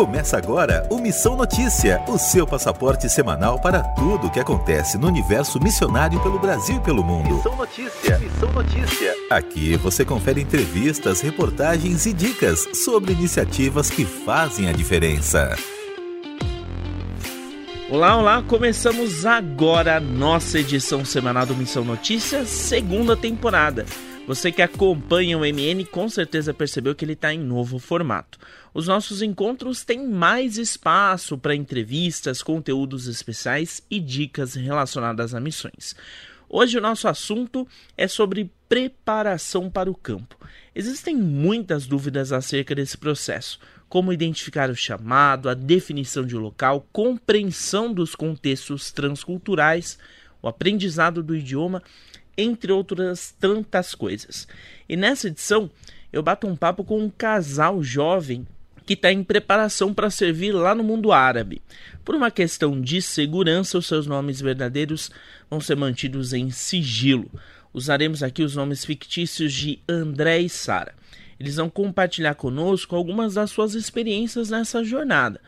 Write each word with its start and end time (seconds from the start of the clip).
Começa 0.00 0.38
agora 0.38 0.86
o 0.88 0.96
Missão 0.96 1.36
Notícia, 1.36 2.02
o 2.08 2.16
seu 2.16 2.46
passaporte 2.46 3.06
semanal 3.06 3.60
para 3.60 3.82
tudo 3.82 4.28
o 4.28 4.30
que 4.30 4.40
acontece 4.40 4.96
no 4.96 5.06
universo 5.06 5.62
missionário 5.62 6.18
pelo 6.22 6.38
Brasil 6.38 6.76
e 6.76 6.80
pelo 6.80 7.04
mundo. 7.04 7.34
Missão 7.34 7.54
Notícia, 7.54 8.18
Missão 8.18 8.50
Notícia. 8.50 9.14
Aqui 9.28 9.76
você 9.76 10.02
confere 10.02 10.40
entrevistas, 10.40 11.20
reportagens 11.20 12.06
e 12.06 12.14
dicas 12.14 12.66
sobre 12.82 13.12
iniciativas 13.12 13.90
que 13.90 14.06
fazem 14.06 14.70
a 14.70 14.72
diferença. 14.72 15.54
Olá, 17.90 18.16
olá! 18.16 18.42
Começamos 18.42 19.26
agora 19.26 19.98
a 19.98 20.00
nossa 20.00 20.60
edição 20.60 21.04
semanal 21.04 21.44
do 21.44 21.54
Missão 21.54 21.84
Notícias, 21.84 22.48
segunda 22.48 23.14
temporada. 23.14 23.84
Você 24.30 24.52
que 24.52 24.62
acompanha 24.62 25.36
o 25.36 25.40
MN 25.40 25.84
com 25.90 26.08
certeza 26.08 26.54
percebeu 26.54 26.94
que 26.94 27.04
ele 27.04 27.14
está 27.14 27.34
em 27.34 27.40
novo 27.40 27.80
formato. 27.80 28.38
Os 28.72 28.86
nossos 28.86 29.22
encontros 29.22 29.82
têm 29.82 30.06
mais 30.06 30.56
espaço 30.56 31.36
para 31.36 31.52
entrevistas, 31.52 32.40
conteúdos 32.40 33.08
especiais 33.08 33.82
e 33.90 33.98
dicas 33.98 34.54
relacionadas 34.54 35.34
a 35.34 35.40
missões. 35.40 35.96
Hoje 36.48 36.78
o 36.78 36.80
nosso 36.80 37.08
assunto 37.08 37.66
é 37.96 38.06
sobre 38.06 38.52
preparação 38.68 39.68
para 39.68 39.90
o 39.90 39.96
campo. 39.96 40.36
Existem 40.76 41.16
muitas 41.16 41.84
dúvidas 41.84 42.30
acerca 42.30 42.72
desse 42.72 42.96
processo 42.96 43.58
como 43.88 44.12
identificar 44.12 44.70
o 44.70 44.76
chamado, 44.76 45.48
a 45.48 45.54
definição 45.54 46.24
de 46.24 46.36
local, 46.36 46.86
compreensão 46.92 47.92
dos 47.92 48.14
contextos 48.14 48.92
transculturais, 48.92 49.98
o 50.40 50.46
aprendizado 50.46 51.20
do 51.20 51.34
idioma, 51.34 51.82
entre 52.36 52.72
outras 52.72 53.34
tantas 53.38 53.94
coisas. 53.94 54.46
E 54.88 54.96
nessa 54.96 55.28
edição 55.28 55.70
eu 56.12 56.22
bato 56.22 56.46
um 56.46 56.56
papo 56.56 56.84
com 56.84 56.98
um 56.98 57.10
casal 57.10 57.82
jovem 57.82 58.46
que 58.84 58.94
está 58.94 59.12
em 59.12 59.22
preparação 59.22 59.94
para 59.94 60.10
servir 60.10 60.52
lá 60.52 60.74
no 60.74 60.82
mundo 60.82 61.12
árabe. 61.12 61.62
Por 62.04 62.14
uma 62.16 62.30
questão 62.30 62.80
de 62.80 63.00
segurança, 63.00 63.78
os 63.78 63.86
seus 63.86 64.06
nomes 64.06 64.40
verdadeiros 64.40 65.10
vão 65.48 65.60
ser 65.60 65.76
mantidos 65.76 66.32
em 66.32 66.50
sigilo. 66.50 67.30
Usaremos 67.72 68.22
aqui 68.22 68.42
os 68.42 68.56
nomes 68.56 68.84
fictícios 68.84 69.52
de 69.52 69.78
André 69.88 70.40
e 70.40 70.48
Sara. 70.48 70.94
Eles 71.38 71.56
vão 71.56 71.70
compartilhar 71.70 72.34
conosco 72.34 72.96
algumas 72.96 73.34
das 73.34 73.50
suas 73.50 73.74
experiências 73.74 74.50
nessa 74.50 74.82
jornada. 74.82 75.40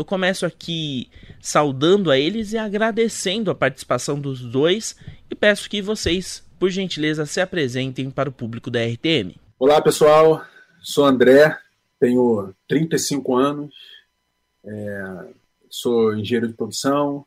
Eu 0.00 0.04
começo 0.06 0.46
aqui 0.46 1.10
saudando 1.42 2.10
a 2.10 2.18
eles 2.18 2.54
e 2.54 2.56
agradecendo 2.56 3.50
a 3.50 3.54
participação 3.54 4.18
dos 4.18 4.40
dois 4.40 4.96
e 5.30 5.34
peço 5.34 5.68
que 5.68 5.82
vocês, 5.82 6.42
por 6.58 6.70
gentileza, 6.70 7.26
se 7.26 7.38
apresentem 7.38 8.10
para 8.10 8.30
o 8.30 8.32
público 8.32 8.70
da 8.70 8.80
RTM. 8.82 9.38
Olá 9.58 9.78
pessoal, 9.82 10.42
sou 10.80 11.04
André, 11.04 11.54
tenho 11.98 12.50
35 12.66 13.36
anos, 13.36 13.74
é, 14.64 15.26
sou 15.68 16.16
engenheiro 16.16 16.48
de 16.48 16.54
produção 16.54 17.26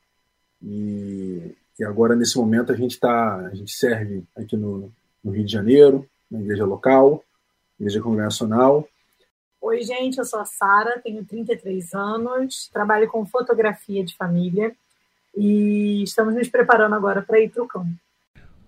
e, 0.59 1.55
e, 1.79 1.83
agora 1.83 2.15
nesse 2.15 2.39
momento 2.39 2.71
a 2.71 2.75
gente 2.75 2.99
tá, 2.99 3.35
a 3.35 3.53
gente 3.53 3.71
serve 3.71 4.23
aqui 4.35 4.57
no, 4.57 4.91
no 5.23 5.31
Rio 5.31 5.45
de 5.45 5.51
Janeiro, 5.51 6.09
na 6.27 6.41
igreja 6.41 6.65
local. 6.65 7.23
Igreja 7.79 8.01
Congregacional. 8.01 8.89
Oi, 9.65 9.81
gente, 9.81 10.17
eu 10.17 10.25
sou 10.25 10.41
a 10.41 10.45
Sara, 10.45 10.99
tenho 11.01 11.23
33 11.23 11.93
anos, 11.93 12.69
trabalho 12.73 13.07
com 13.07 13.25
fotografia 13.25 14.03
de 14.03 14.13
família 14.13 14.75
e 15.33 16.03
estamos 16.03 16.35
nos 16.35 16.49
preparando 16.49 16.93
agora 16.95 17.21
para 17.21 17.39
ir 17.39 17.49
para 17.49 17.63
o 17.63 17.67
campo. 17.67 17.95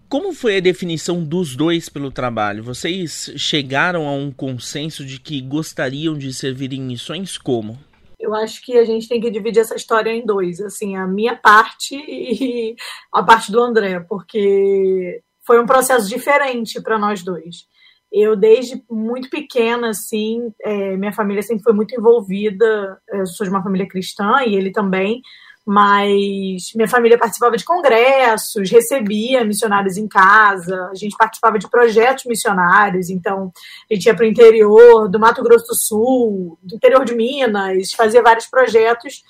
Como 0.07 0.31
foi 0.31 0.55
a 0.55 0.61
definição 0.61 1.21
dos 1.21 1.53
dois 1.53 1.89
pelo 1.89 2.11
trabalho? 2.11 2.63
Vocês 2.63 3.29
chegaram 3.35 4.07
a 4.07 4.13
um 4.13 4.31
consenso 4.31 5.05
de 5.05 5.19
que 5.19 5.41
gostariam 5.41 6.17
de 6.17 6.33
servir 6.33 6.71
em 6.71 6.81
missões 6.81 7.37
como? 7.37 7.77
Eu 8.17 8.33
acho 8.33 8.63
que 8.63 8.77
a 8.77 8.85
gente 8.85 9.09
tem 9.09 9.19
que 9.19 9.29
dividir 9.29 9.59
essa 9.59 9.75
história 9.75 10.11
em 10.11 10.25
dois, 10.25 10.61
assim, 10.61 10.95
a 10.95 11.05
minha 11.05 11.35
parte 11.35 11.93
e 12.07 12.73
a 13.11 13.21
parte 13.21 13.51
do 13.51 13.59
André, 13.59 13.99
porque 13.99 15.21
foi 15.45 15.61
um 15.61 15.65
processo 15.65 16.07
diferente 16.07 16.81
para 16.81 16.97
nós 16.97 17.21
dois. 17.21 17.67
Eu, 18.11 18.35
desde 18.35 18.81
muito 18.89 19.29
pequena, 19.29 19.89
assim, 19.89 20.53
é, 20.63 20.95
minha 20.95 21.11
família 21.11 21.41
sempre 21.41 21.63
foi 21.63 21.73
muito 21.73 21.93
envolvida. 21.93 22.97
Eu 23.09 23.25
sou 23.25 23.45
de 23.45 23.49
uma 23.49 23.63
família 23.63 23.87
cristã 23.87 24.41
e 24.45 24.55
ele 24.55 24.71
também, 24.71 25.21
mas 25.65 26.71
minha 26.75 26.87
família 26.87 27.17
participava 27.17 27.57
de 27.57 27.65
congressos, 27.65 28.69
recebia 28.69 29.43
missionários 29.43 29.97
em 29.97 30.07
casa, 30.07 30.89
a 30.91 30.93
gente 30.93 31.17
participava 31.17 31.57
de 31.57 31.67
projetos 31.67 32.25
missionários, 32.25 33.09
então 33.09 33.51
a 33.89 33.93
gente 33.93 34.05
ia 34.05 34.15
para 34.15 34.25
o 34.25 34.29
interior 34.29 35.09
do 35.09 35.19
Mato 35.19 35.41
Grosso 35.41 35.65
do 35.67 35.75
Sul, 35.75 36.59
do 36.61 36.75
interior 36.75 37.03
de 37.03 37.15
Minas, 37.15 37.91
fazia 37.93 38.21
vários 38.21 38.45
projetos 38.45 39.23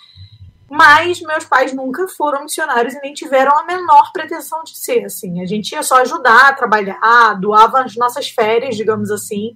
mas 0.69 1.21
meus 1.21 1.45
pais 1.45 1.73
nunca 1.73 2.07
foram 2.07 2.43
missionários 2.43 2.93
e 2.93 3.01
nem 3.01 3.13
tiveram 3.13 3.57
a 3.57 3.65
menor 3.65 4.11
pretensão 4.11 4.63
de 4.63 4.77
ser, 4.77 5.05
assim. 5.05 5.41
A 5.41 5.45
gente 5.45 5.71
ia 5.71 5.83
só 5.83 5.97
ajudar, 5.97 6.55
trabalhar, 6.55 7.39
doava 7.39 7.81
as 7.81 7.95
nossas 7.95 8.29
férias, 8.29 8.75
digamos 8.75 9.11
assim, 9.11 9.55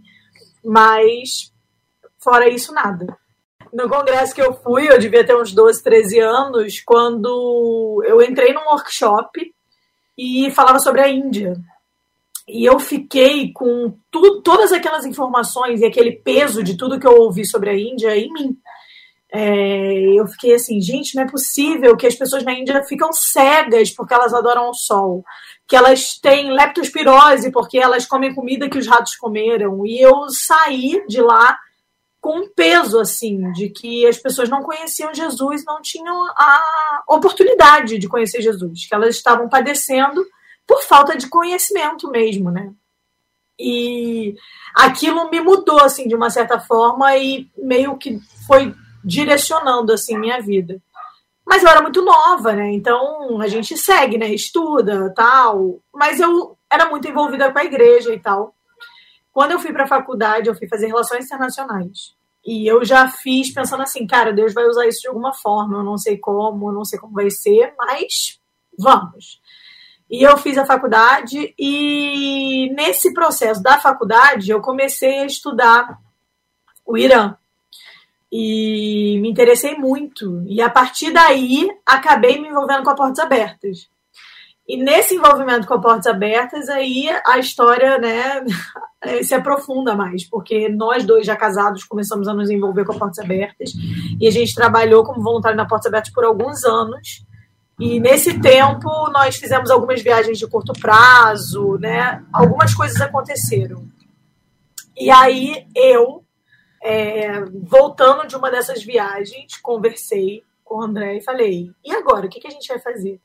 mas 0.63 1.51
fora 2.19 2.47
isso, 2.47 2.73
nada. 2.73 3.17
No 3.71 3.87
congresso 3.87 4.33
que 4.33 4.41
eu 4.41 4.53
fui, 4.53 4.91
eu 4.91 4.99
devia 4.99 5.25
ter 5.25 5.35
uns 5.35 5.53
12, 5.53 5.83
13 5.83 6.19
anos, 6.19 6.81
quando 6.85 8.03
eu 8.05 8.21
entrei 8.21 8.53
num 8.53 8.65
workshop 8.65 9.53
e 10.17 10.51
falava 10.51 10.79
sobre 10.79 11.01
a 11.01 11.09
Índia. 11.09 11.55
E 12.47 12.65
eu 12.65 12.79
fiquei 12.79 13.53
com 13.53 13.93
tu, 14.09 14.41
todas 14.41 14.71
aquelas 14.71 15.05
informações 15.05 15.81
e 15.81 15.85
aquele 15.85 16.13
peso 16.13 16.63
de 16.63 16.75
tudo 16.75 16.99
que 16.99 17.05
eu 17.05 17.15
ouvi 17.15 17.45
sobre 17.45 17.69
a 17.69 17.77
Índia 17.77 18.17
em 18.17 18.33
mim. 18.33 18.57
É, 19.31 20.19
eu 20.19 20.25
fiquei 20.27 20.55
assim, 20.55 20.81
gente, 20.81 21.15
não 21.15 21.23
é 21.23 21.27
possível 21.29 21.95
que 21.95 22.07
as 22.07 22.15
pessoas 22.15 22.43
na 22.43 22.53
Índia 22.53 22.83
ficam 22.83 23.13
cegas 23.13 23.91
porque 23.91 24.13
elas 24.13 24.33
adoram 24.33 24.69
o 24.69 24.73
sol, 24.73 25.23
que 25.67 25.75
elas 25.75 26.17
têm 26.19 26.51
leptospirose 26.51 27.51
porque 27.51 27.77
elas 27.77 28.07
comem 28.07 28.33
comida 28.33 28.69
que 28.69 28.77
os 28.77 28.87
ratos 28.87 29.15
comeram. 29.15 29.85
E 29.85 30.01
eu 30.01 30.27
saí 30.29 31.05
de 31.07 31.21
lá 31.21 31.57
com 32.19 32.39
um 32.39 32.49
peso 32.49 32.99
assim 32.99 33.51
de 33.53 33.69
que 33.69 34.05
as 34.07 34.17
pessoas 34.17 34.49
não 34.49 34.63
conheciam 34.63 35.13
Jesus, 35.13 35.63
não 35.63 35.81
tinham 35.81 36.25
a 36.35 37.03
oportunidade 37.07 37.97
de 37.97 38.09
conhecer 38.09 38.41
Jesus, 38.41 38.87
que 38.87 38.95
elas 38.95 39.15
estavam 39.15 39.47
padecendo 39.47 40.25
por 40.67 40.81
falta 40.83 41.15
de 41.15 41.29
conhecimento 41.29 42.09
mesmo, 42.09 42.51
né? 42.51 42.71
E 43.59 44.35
aquilo 44.73 45.29
me 45.29 45.39
mudou 45.39 45.81
assim 45.81 46.07
de 46.07 46.15
uma 46.15 46.29
certa 46.29 46.59
forma 46.59 47.15
e 47.17 47.49
meio 47.57 47.97
que 47.97 48.19
foi 48.47 48.73
direcionando 49.03 49.93
assim 49.93 50.17
minha 50.17 50.41
vida. 50.41 50.81
Mas 51.45 51.63
eu 51.63 51.69
era 51.69 51.81
muito 51.81 52.03
nova, 52.03 52.53
né? 52.53 52.71
Então 52.71 53.41
a 53.41 53.47
gente 53.47 53.75
segue, 53.75 54.17
né? 54.17 54.31
Estuda, 54.33 55.11
tal. 55.15 55.79
Mas 55.93 56.19
eu 56.19 56.57
era 56.71 56.89
muito 56.89 57.07
envolvida 57.07 57.51
com 57.51 57.57
a 57.57 57.65
igreja 57.65 58.13
e 58.13 58.19
tal. 58.19 58.53
Quando 59.31 59.51
eu 59.51 59.59
fui 59.59 59.71
para 59.71 59.85
a 59.85 59.87
faculdade, 59.87 60.47
eu 60.47 60.55
fui 60.55 60.67
fazer 60.67 60.87
relações 60.87 61.25
internacionais. 61.25 62.13
E 62.45 62.67
eu 62.67 62.85
já 62.85 63.07
fiz 63.07 63.53
pensando 63.53 63.83
assim, 63.83 64.05
cara, 64.07 64.31
Deus 64.31 64.53
vai 64.53 64.65
usar 64.65 64.87
isso 64.87 65.01
de 65.01 65.07
alguma 65.07 65.33
forma. 65.33 65.77
Eu 65.77 65.83
não 65.83 65.97
sei 65.97 66.17
como, 66.17 66.69
eu 66.69 66.73
não 66.73 66.85
sei 66.85 66.99
como 66.99 67.13
vai 67.13 67.29
ser, 67.29 67.73
mas 67.77 68.39
vamos. 68.77 69.41
E 70.09 70.23
eu 70.23 70.37
fiz 70.37 70.57
a 70.57 70.65
faculdade 70.65 71.53
e 71.57 72.71
nesse 72.73 73.13
processo 73.13 73.61
da 73.61 73.79
faculdade 73.79 74.49
eu 74.49 74.59
comecei 74.59 75.19
a 75.19 75.25
estudar 75.25 75.99
o 76.85 76.97
Irã 76.97 77.35
e 78.31 79.19
me 79.21 79.29
interessei 79.29 79.75
muito. 79.75 80.43
E 80.45 80.61
a 80.61 80.69
partir 80.69 81.11
daí, 81.11 81.67
acabei 81.85 82.39
me 82.39 82.49
envolvendo 82.49 82.83
com 82.83 82.91
a 82.91 82.95
Portas 82.95 83.19
Abertas. 83.19 83.89
E 84.67 84.77
nesse 84.77 85.15
envolvimento 85.15 85.65
com 85.65 85.73
a 85.73 85.81
Portas 85.81 86.05
Abertas, 86.05 86.69
aí 86.69 87.09
a 87.25 87.39
história 87.39 87.97
né, 87.97 88.45
se 89.23 89.33
aprofunda 89.33 89.95
mais, 89.95 90.29
porque 90.29 90.69
nós 90.69 91.03
dois 91.03 91.25
já 91.25 91.35
casados 91.35 91.83
começamos 91.83 92.27
a 92.27 92.33
nos 92.35 92.51
envolver 92.51 92.85
com 92.85 92.93
a 92.93 92.97
Portas 92.99 93.17
Abertas 93.17 93.71
e 94.19 94.27
a 94.27 94.31
gente 94.31 94.53
trabalhou 94.53 95.03
como 95.03 95.23
voluntário 95.23 95.57
na 95.57 95.65
Portas 95.65 95.87
Abertas 95.87 96.13
por 96.13 96.23
alguns 96.23 96.63
anos. 96.63 97.25
E 97.79 97.99
nesse 97.99 98.39
tempo 98.39 99.09
nós 99.11 99.37
fizemos 99.37 99.71
algumas 99.71 100.03
viagens 100.03 100.37
de 100.37 100.45
curto 100.45 100.73
prazo, 100.73 101.79
né? 101.79 102.23
Algumas 102.31 102.75
coisas 102.75 103.01
aconteceram. 103.01 103.87
E 104.95 105.09
aí 105.09 105.65
eu 105.73 106.23
é, 106.81 107.41
voltando 107.63 108.27
de 108.27 108.35
uma 108.35 108.49
dessas 108.49 108.83
viagens, 108.83 109.57
conversei 109.57 110.43
com 110.63 110.75
o 110.75 110.81
André 110.81 111.17
e 111.17 111.21
falei: 111.21 111.71
e 111.83 111.91
agora? 111.91 112.25
O 112.25 112.29
que, 112.29 112.39
que 112.39 112.47
a 112.47 112.51
gente 112.51 112.67
vai 112.67 112.79
fazer? 112.79 113.19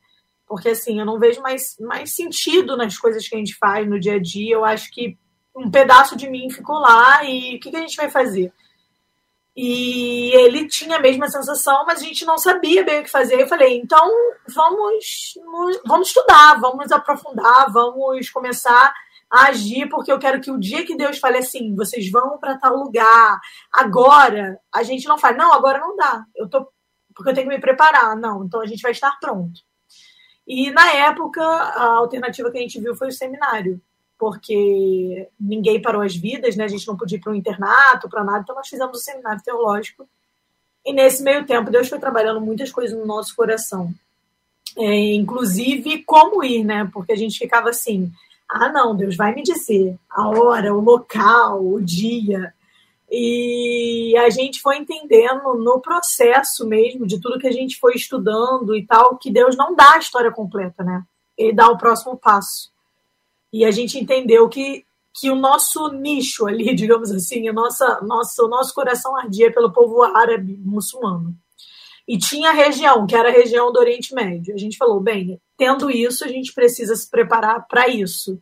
Porque 0.47 0.69
assim, 0.69 0.99
eu 0.99 1.05
não 1.05 1.19
vejo 1.19 1.41
mais, 1.41 1.75
mais 1.79 2.11
sentido 2.11 2.77
nas 2.77 2.97
coisas 2.97 3.27
que 3.27 3.35
a 3.35 3.37
gente 3.37 3.55
faz 3.55 3.87
no 3.87 3.99
dia 3.99 4.15
a 4.15 4.19
dia. 4.19 4.55
Eu 4.55 4.65
acho 4.65 4.91
que 4.91 5.17
um 5.55 5.71
pedaço 5.71 6.15
de 6.15 6.29
mim 6.29 6.49
ficou 6.49 6.77
lá 6.77 7.23
e 7.23 7.55
o 7.55 7.59
que, 7.59 7.71
que 7.71 7.77
a 7.77 7.81
gente 7.81 7.95
vai 7.95 8.09
fazer? 8.09 8.51
E 9.55 10.35
ele 10.35 10.67
tinha 10.67 10.97
a 10.97 11.01
mesma 11.01 11.29
sensação, 11.29 11.85
mas 11.85 12.01
a 12.01 12.03
gente 12.03 12.25
não 12.25 12.37
sabia 12.37 12.83
bem 12.83 12.99
o 12.99 13.03
que 13.03 13.09
fazer. 13.09 13.39
Eu 13.39 13.47
falei, 13.47 13.77
então 13.77 14.11
vamos, 14.53 15.33
vamos 15.85 16.09
estudar, 16.09 16.59
vamos 16.59 16.91
aprofundar, 16.91 17.71
vamos 17.71 18.29
começar 18.29 18.93
agir 19.29 19.87
porque 19.89 20.11
eu 20.11 20.19
quero 20.19 20.39
que 20.39 20.51
o 20.51 20.59
dia 20.59 20.85
que 20.85 20.95
Deus 20.95 21.17
fale 21.17 21.37
assim, 21.37 21.75
vocês 21.75 22.09
vão 22.09 22.37
para 22.37 22.57
tal 22.57 22.75
lugar, 22.75 23.39
agora, 23.71 24.59
a 24.73 24.83
gente 24.83 25.07
não 25.07 25.17
fala, 25.17 25.37
não, 25.37 25.53
agora 25.53 25.79
não 25.79 25.95
dá, 25.95 26.25
eu 26.35 26.47
tô 26.47 26.67
porque 27.15 27.29
eu 27.29 27.33
tenho 27.33 27.47
que 27.47 27.55
me 27.55 27.61
preparar. 27.61 28.15
Não, 28.15 28.43
então 28.43 28.59
a 28.59 28.65
gente 28.65 28.81
vai 28.81 28.91
estar 28.91 29.17
pronto. 29.19 29.61
E 30.45 30.69
na 30.69 30.91
época, 30.91 31.41
a 31.41 31.95
alternativa 31.95 32.51
que 32.51 32.57
a 32.57 32.61
gente 32.61 32.79
viu 32.79 32.95
foi 32.95 33.07
o 33.07 33.11
seminário, 33.11 33.81
porque 34.19 35.27
ninguém 35.39 35.81
parou 35.81 36.01
as 36.03 36.15
vidas, 36.15 36.55
né? 36.55 36.65
A 36.65 36.67
gente 36.67 36.85
não 36.85 36.97
podia 36.97 37.17
ir 37.17 37.21
para 37.21 37.31
um 37.31 37.35
internato, 37.35 38.09
para 38.09 38.23
nada, 38.23 38.41
então 38.41 38.53
nós 38.53 38.67
fizemos 38.67 38.99
o 38.99 39.01
seminário 39.01 39.41
teológico. 39.41 40.07
E 40.85 40.93
nesse 40.93 41.23
meio 41.23 41.45
tempo, 41.45 41.71
Deus 41.71 41.89
foi 41.89 41.97
trabalhando 41.97 42.39
muitas 42.39 42.71
coisas 42.71 42.95
no 42.95 43.05
nosso 43.07 43.35
coração. 43.35 43.91
É, 44.77 45.13
inclusive, 45.13 46.03
como 46.03 46.43
ir, 46.43 46.63
né? 46.63 46.87
Porque 46.93 47.13
a 47.13 47.17
gente 47.17 47.39
ficava 47.39 47.69
assim: 47.69 48.11
ah, 48.57 48.69
não, 48.69 48.95
Deus 48.95 49.17
vai 49.17 49.35
me 49.35 49.43
dizer 49.43 49.99
a 50.09 50.29
hora, 50.29 50.73
o 50.73 50.79
local, 50.79 51.61
o 51.61 51.81
dia. 51.81 52.53
E 53.11 54.15
a 54.17 54.29
gente 54.29 54.61
foi 54.61 54.77
entendendo 54.77 55.55
no 55.55 55.81
processo 55.81 56.65
mesmo, 56.65 57.05
de 57.05 57.19
tudo 57.19 57.37
que 57.37 57.47
a 57.47 57.51
gente 57.51 57.77
foi 57.77 57.95
estudando 57.95 58.73
e 58.73 58.85
tal, 58.85 59.17
que 59.17 59.29
Deus 59.29 59.57
não 59.57 59.75
dá 59.75 59.95
a 59.95 59.97
história 59.97 60.31
completa, 60.31 60.85
né? 60.85 61.03
Ele 61.37 61.51
dá 61.51 61.67
o 61.67 61.77
próximo 61.77 62.15
passo. 62.15 62.71
E 63.51 63.65
a 63.65 63.71
gente 63.71 63.99
entendeu 63.99 64.47
que, 64.47 64.85
que 65.13 65.29
o 65.29 65.35
nosso 65.35 65.89
nicho 65.89 66.47
ali, 66.47 66.73
digamos 66.75 67.11
assim, 67.11 67.49
a 67.49 67.53
nossa, 67.53 67.99
nossa, 68.03 68.41
o 68.41 68.47
nosso 68.47 68.73
coração 68.73 69.17
ardia 69.17 69.51
pelo 69.51 69.73
povo 69.73 70.01
árabe 70.01 70.57
muçulmano. 70.63 71.35
E 72.07 72.17
tinha 72.17 72.51
a 72.51 72.53
região, 72.53 73.05
que 73.05 73.15
era 73.15 73.27
a 73.27 73.33
região 73.33 73.73
do 73.73 73.79
Oriente 73.79 74.13
Médio. 74.13 74.55
A 74.55 74.57
gente 74.57 74.77
falou, 74.77 75.01
bem, 75.01 75.41
tendo 75.57 75.89
isso, 75.89 76.23
a 76.23 76.27
gente 76.27 76.53
precisa 76.53 76.95
se 76.95 77.09
preparar 77.09 77.65
para 77.67 77.87
isso. 77.87 78.41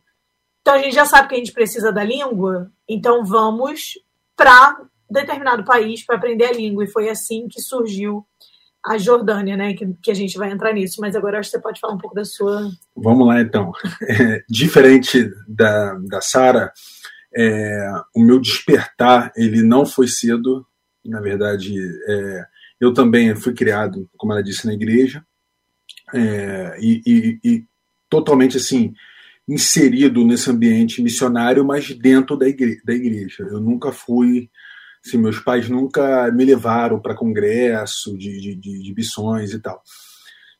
Então 0.60 0.74
a 0.74 0.78
gente 0.78 0.94
já 0.94 1.04
sabe 1.04 1.28
que 1.28 1.34
a 1.34 1.38
gente 1.38 1.52
precisa 1.52 1.92
da 1.92 2.02
língua, 2.02 2.70
então 2.88 3.24
vamos 3.24 3.98
para 4.36 4.76
determinado 5.10 5.64
país 5.64 6.04
para 6.04 6.16
aprender 6.16 6.46
a 6.46 6.52
língua. 6.52 6.84
E 6.84 6.90
foi 6.90 7.08
assim 7.08 7.46
que 7.48 7.60
surgiu 7.60 8.26
a 8.84 8.98
Jordânia, 8.98 9.56
né? 9.56 9.74
Que, 9.74 9.94
que, 10.02 10.10
a 10.10 10.14
gente 10.14 10.36
vai 10.36 10.50
entrar 10.50 10.72
nisso. 10.72 11.00
Mas 11.00 11.16
agora 11.16 11.38
acho 11.38 11.50
que 11.50 11.56
você 11.56 11.62
pode 11.62 11.80
falar 11.80 11.94
um 11.94 11.98
pouco 11.98 12.14
da 12.14 12.24
sua. 12.24 12.70
Vamos 12.96 13.26
lá, 13.26 13.40
então. 13.40 13.72
É, 14.02 14.42
diferente 14.48 15.30
da, 15.48 15.94
da 15.94 16.20
Sara, 16.20 16.72
é, 17.34 17.90
o 18.14 18.22
meu 18.22 18.38
despertar 18.40 19.32
ele 19.36 19.62
não 19.62 19.86
foi 19.86 20.08
cedo. 20.08 20.66
Na 21.04 21.20
verdade, 21.20 21.74
é, 22.08 22.44
eu 22.80 22.92
também 22.92 23.34
fui 23.36 23.54
criado, 23.54 24.08
como 24.16 24.32
ela 24.32 24.42
disse, 24.42 24.66
na 24.66 24.74
igreja. 24.74 25.24
É, 26.14 26.76
e, 26.80 27.02
e, 27.06 27.40
e 27.44 27.64
totalmente 28.08 28.56
assim 28.56 28.94
inserido 29.46 30.24
nesse 30.24 30.50
ambiente 30.50 31.02
missionário, 31.02 31.64
mas 31.64 31.90
dentro 31.98 32.36
da 32.36 32.48
igreja. 32.48 32.80
Da 32.84 32.94
igreja. 32.94 33.42
Eu 33.42 33.60
nunca 33.60 33.92
fui. 33.92 34.50
Assim, 35.04 35.18
meus 35.18 35.38
pais 35.38 35.68
nunca 35.68 36.32
me 36.32 36.44
levaram 36.46 36.98
para 36.98 37.14
congresso 37.14 38.16
de, 38.16 38.40
de, 38.40 38.54
de, 38.54 38.82
de 38.82 38.94
missões 38.94 39.52
e 39.52 39.60
tal. 39.60 39.82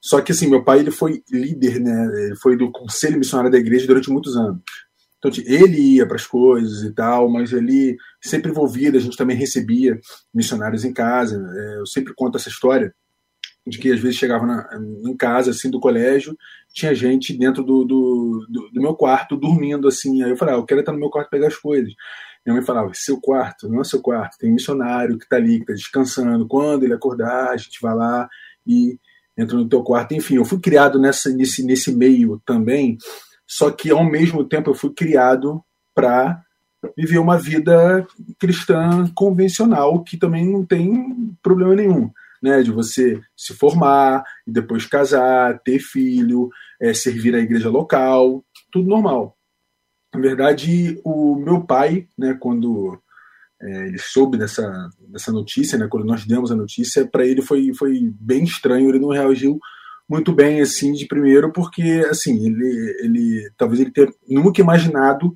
Só 0.03 0.21
que 0.21 0.33
assim, 0.33 0.49
meu 0.49 0.63
pai 0.63 0.81
ele 0.81 0.91
foi 0.91 1.23
líder, 1.31 1.81
né? 1.81 2.27
Ele 2.27 2.37
foi 2.37 2.57
do 2.57 2.71
conselho 2.71 3.19
missionário 3.19 3.51
da 3.51 3.57
igreja 3.57 3.87
durante 3.87 4.11
muitos 4.11 4.37
anos. 4.37 4.61
Então 5.17 5.31
ele 5.47 5.79
ia 5.79 6.07
para 6.07 6.17
as 6.17 6.27
coisas 6.27 6.83
e 6.83 6.93
tal, 6.93 7.31
mas 7.31 7.53
ele 7.55 7.97
sempre 8.23 8.51
envolvido. 8.51 8.99
A 8.99 9.01
gente 9.01 9.17
também 9.17 9.35
recebia 9.35 9.99
missionários 10.35 10.85
em 10.85 10.93
casa. 10.93 11.43
É, 11.57 11.79
eu 11.79 11.87
sempre 11.87 12.13
conto 12.15 12.37
essa 12.37 12.51
história 12.51 12.95
de 13.67 13.79
que 13.79 13.91
às 13.91 14.01
vezes 14.01 14.17
chegava 14.17 14.45
na, 14.45 14.69
em 15.05 15.17
casa 15.17 15.51
assim 15.51 15.71
do 15.71 15.81
colégio 15.81 16.37
tinha 16.73 16.95
gente 16.95 17.33
dentro 17.33 17.63
do, 17.63 17.85
do, 17.85 18.47
do, 18.51 18.71
do, 18.71 18.83
meu 18.83 18.95
quarto 18.95 19.37
dormindo 19.37 19.87
assim. 19.87 20.23
Aí 20.23 20.31
eu 20.31 20.37
falava, 20.37 20.59
ah, 20.59 20.61
eu 20.61 20.67
quero 20.67 20.81
estar 20.81 20.93
no 20.93 20.99
meu 20.99 21.09
quarto 21.09 21.31
pegar 21.31 21.47
as 21.47 21.57
coisas. 21.57 21.95
Minha 22.45 22.57
mãe 22.57 22.67
falava, 22.67 22.91
seu 22.93 23.19
quarto, 23.21 23.69
não 23.69 23.81
é 23.81 23.85
seu 23.85 24.03
quarto, 24.03 24.37
tem 24.37 24.51
um 24.51 24.55
missionário 24.55 25.17
que 25.17 25.25
está 25.25 25.37
ali, 25.37 25.59
que 25.59 25.63
está 25.63 25.73
descansando. 25.73 26.49
Quando 26.49 26.83
ele 26.83 26.93
acordar, 26.93 27.51
a 27.51 27.57
gente 27.57 27.79
vai 27.81 27.95
lá 27.95 28.29
e 28.67 28.99
entra 29.39 29.57
no 29.57 29.69
teu 29.69 29.83
quarto. 29.83 30.15
Enfim, 30.15 30.35
eu 30.37 30.45
fui 30.45 30.59
criado 30.59 30.99
nessa, 30.99 31.31
nesse, 31.31 31.65
nesse 31.65 31.95
meio 31.95 32.43
também, 32.45 32.99
só 33.47 33.71
que 33.71 33.91
ao 33.91 34.05
mesmo 34.05 34.45
tempo 34.45 34.71
eu 34.71 34.75
fui 34.75 34.93
criado 34.93 35.63
para 35.95 36.43
viver 36.97 37.19
uma 37.19 37.39
vida 37.39 38.05
cristã 38.39 39.09
convencional, 39.15 40.03
que 40.03 40.19
também 40.19 40.45
não 40.45 40.67
tem 40.67 41.35
problema 41.41 41.75
nenhum 41.75 42.11
né, 42.45 42.63
de 42.63 42.71
você 42.71 43.19
se 43.35 43.55
formar 43.55 44.23
e 44.47 44.53
depois 44.53 44.85
casar, 44.85 45.59
ter 45.61 45.79
filho, 45.79 46.51
é, 46.79 46.93
servir 46.93 47.35
a 47.35 47.39
igreja 47.39 47.71
local, 47.71 48.45
tudo 48.71 48.87
normal. 48.87 49.35
Na 50.15 50.21
verdade, 50.21 51.01
o 51.03 51.37
meu 51.37 51.65
pai, 51.65 52.07
né, 52.19 52.37
quando 52.39 53.01
é, 53.63 53.87
ele 53.87 53.99
soube 53.99 54.37
dessa, 54.37 54.91
dessa 55.09 55.33
notícia, 55.33 55.79
né, 55.79 55.89
quando 55.89 56.05
nós 56.05 56.27
demos 56.27 56.53
a 56.53 56.55
notícia, 56.55 57.07
para 57.07 57.25
ele 57.25 57.41
foi, 57.41 57.73
foi 57.73 58.13
bem 58.21 58.45
estranho, 58.45 58.91
ele 58.91 58.99
não 58.99 59.09
reagiu 59.09 59.59
muito 60.07 60.31
bem 60.31 60.61
assim 60.61 60.93
de 60.93 61.07
primeiro, 61.07 61.51
porque 61.51 62.07
assim 62.11 62.45
ele, 62.45 62.97
ele 63.01 63.51
talvez 63.57 63.81
ele 63.81 63.91
tenha 63.91 64.13
nunca 64.29 64.61
imaginado 64.61 65.35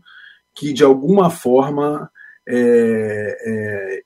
que 0.54 0.74
de 0.74 0.84
alguma 0.84 1.30
forma 1.30 2.10
é, 2.46 3.36
é, 3.46 4.02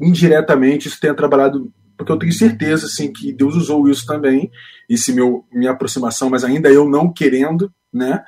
indiretamente 0.00 0.88
isso 0.88 1.00
tenha 1.00 1.14
trabalhado 1.14 1.72
porque 1.96 2.12
eu 2.12 2.18
tenho 2.18 2.32
certeza 2.32 2.86
assim 2.86 3.12
que 3.12 3.32
Deus 3.32 3.54
usou 3.54 3.88
isso 3.88 4.04
também, 4.06 4.50
esse 4.88 5.12
meu 5.12 5.44
minha 5.52 5.70
aproximação, 5.70 6.28
mas 6.28 6.44
ainda 6.44 6.70
eu 6.70 6.88
não 6.88 7.12
querendo, 7.12 7.72
né? 7.92 8.22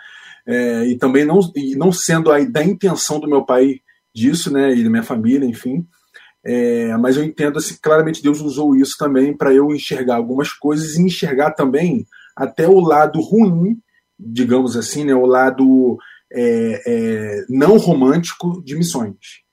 É, 0.46 0.86
e 0.86 0.96
também 0.96 1.24
não 1.24 1.40
e 1.54 1.76
não 1.76 1.92
sendo 1.92 2.32
a, 2.32 2.42
da 2.44 2.64
intenção 2.64 3.20
do 3.20 3.28
meu 3.28 3.44
pai 3.44 3.80
disso, 4.14 4.52
né? 4.52 4.74
E 4.74 4.82
da 4.82 4.90
minha 4.90 5.02
família, 5.02 5.46
enfim. 5.46 5.86
É, 6.44 6.96
mas 6.96 7.16
eu 7.16 7.24
entendo 7.24 7.58
assim, 7.58 7.76
claramente 7.82 8.22
Deus 8.22 8.40
usou 8.40 8.74
isso 8.74 8.96
também 8.98 9.36
para 9.36 9.52
eu 9.52 9.74
enxergar 9.74 10.16
algumas 10.16 10.52
coisas 10.52 10.96
e 10.96 11.02
enxergar 11.02 11.50
também 11.50 12.06
até 12.34 12.66
o 12.66 12.80
lado 12.80 13.20
ruim, 13.20 13.78
digamos 14.18 14.76
assim, 14.76 15.04
né? 15.04 15.14
O 15.14 15.26
lado 15.26 15.98
é, 16.32 16.82
é 16.86 17.44
não 17.48 17.76
romântico 17.76 18.62
de 18.64 18.76
missões. 18.76 19.47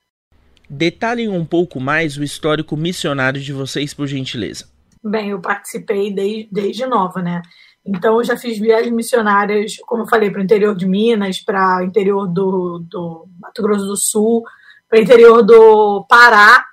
Detalhem 0.70 1.30
um 1.30 1.46
pouco 1.46 1.80
mais 1.80 2.18
o 2.18 2.24
histórico 2.24 2.76
missionário 2.76 3.42
de 3.42 3.54
vocês, 3.54 3.94
por 3.94 4.08
gentileza. 4.08 4.66
Bem, 5.04 5.30
eu 5.30 5.40
participei 5.40 6.12
desde, 6.12 6.50
desde 6.52 6.86
nova, 6.86 7.22
né? 7.22 7.42
Então, 7.86 8.18
eu 8.18 8.24
já 8.24 8.36
fiz 8.36 8.58
viagens 8.58 8.92
missionárias, 8.92 9.76
como 9.86 10.04
eu 10.04 10.08
falei, 10.08 10.32
para 10.32 10.42
o 10.42 10.44
interior 10.44 10.76
de 10.76 10.88
Minas, 10.88 11.40
para 11.40 11.82
o 11.82 11.84
interior 11.84 12.28
do, 12.28 12.80
do 12.80 13.28
Mato 13.40 13.62
Grosso 13.62 13.86
do 13.86 13.96
Sul, 13.96 14.44
para 14.90 15.00
o 15.00 15.02
interior 15.02 15.44
do 15.44 16.04
Pará, 16.10 16.66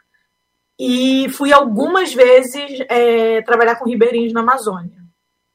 e 0.81 1.29
fui 1.31 1.53
algumas 1.53 2.15
vezes 2.15 2.81
é, 2.89 3.43
trabalhar 3.43 3.77
com 3.77 3.89
ribeirinhos 3.89 4.33
na 4.33 4.41
Amazônia. 4.41 5.03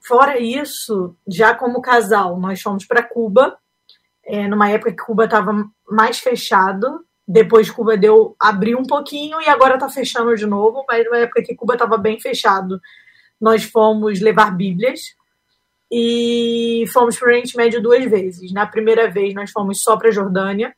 Fora 0.05 0.39
isso, 0.39 1.17
já 1.27 1.55
como 1.55 1.81
casal, 1.81 2.39
nós 2.39 2.61
fomos 2.61 2.85
para 2.85 3.01
Cuba, 3.01 3.57
é, 4.23 4.47
numa 4.47 4.69
época 4.69 4.91
que 4.91 5.03
Cuba 5.03 5.25
estava 5.25 5.67
mais 5.89 6.19
fechado, 6.19 7.03
depois 7.27 7.69
Cuba 7.69 7.97
deu 7.97 8.35
abriu 8.39 8.79
um 8.79 8.85
pouquinho 8.85 9.41
e 9.41 9.49
agora 9.49 9.73
está 9.73 9.89
fechando 9.89 10.33
de 10.35 10.45
novo, 10.45 10.85
mas 10.87 11.09
na 11.09 11.17
época 11.17 11.43
que 11.43 11.55
Cuba 11.55 11.73
estava 11.73 11.97
bem 11.97 12.19
fechado, 12.19 12.79
nós 13.39 13.63
fomos 13.63 14.21
levar 14.21 14.55
Bíblias 14.55 15.15
e 15.91 16.85
fomos 16.93 17.17
para 17.17 17.27
o 17.27 17.31
Oriente 17.31 17.57
Médio 17.57 17.81
duas 17.81 18.05
vezes. 18.05 18.53
Na 18.53 18.65
primeira 18.65 19.09
vez 19.09 19.33
nós 19.33 19.51
fomos 19.51 19.81
só 19.81 19.97
para 19.97 20.07
a 20.07 20.11
Jordânia, 20.11 20.73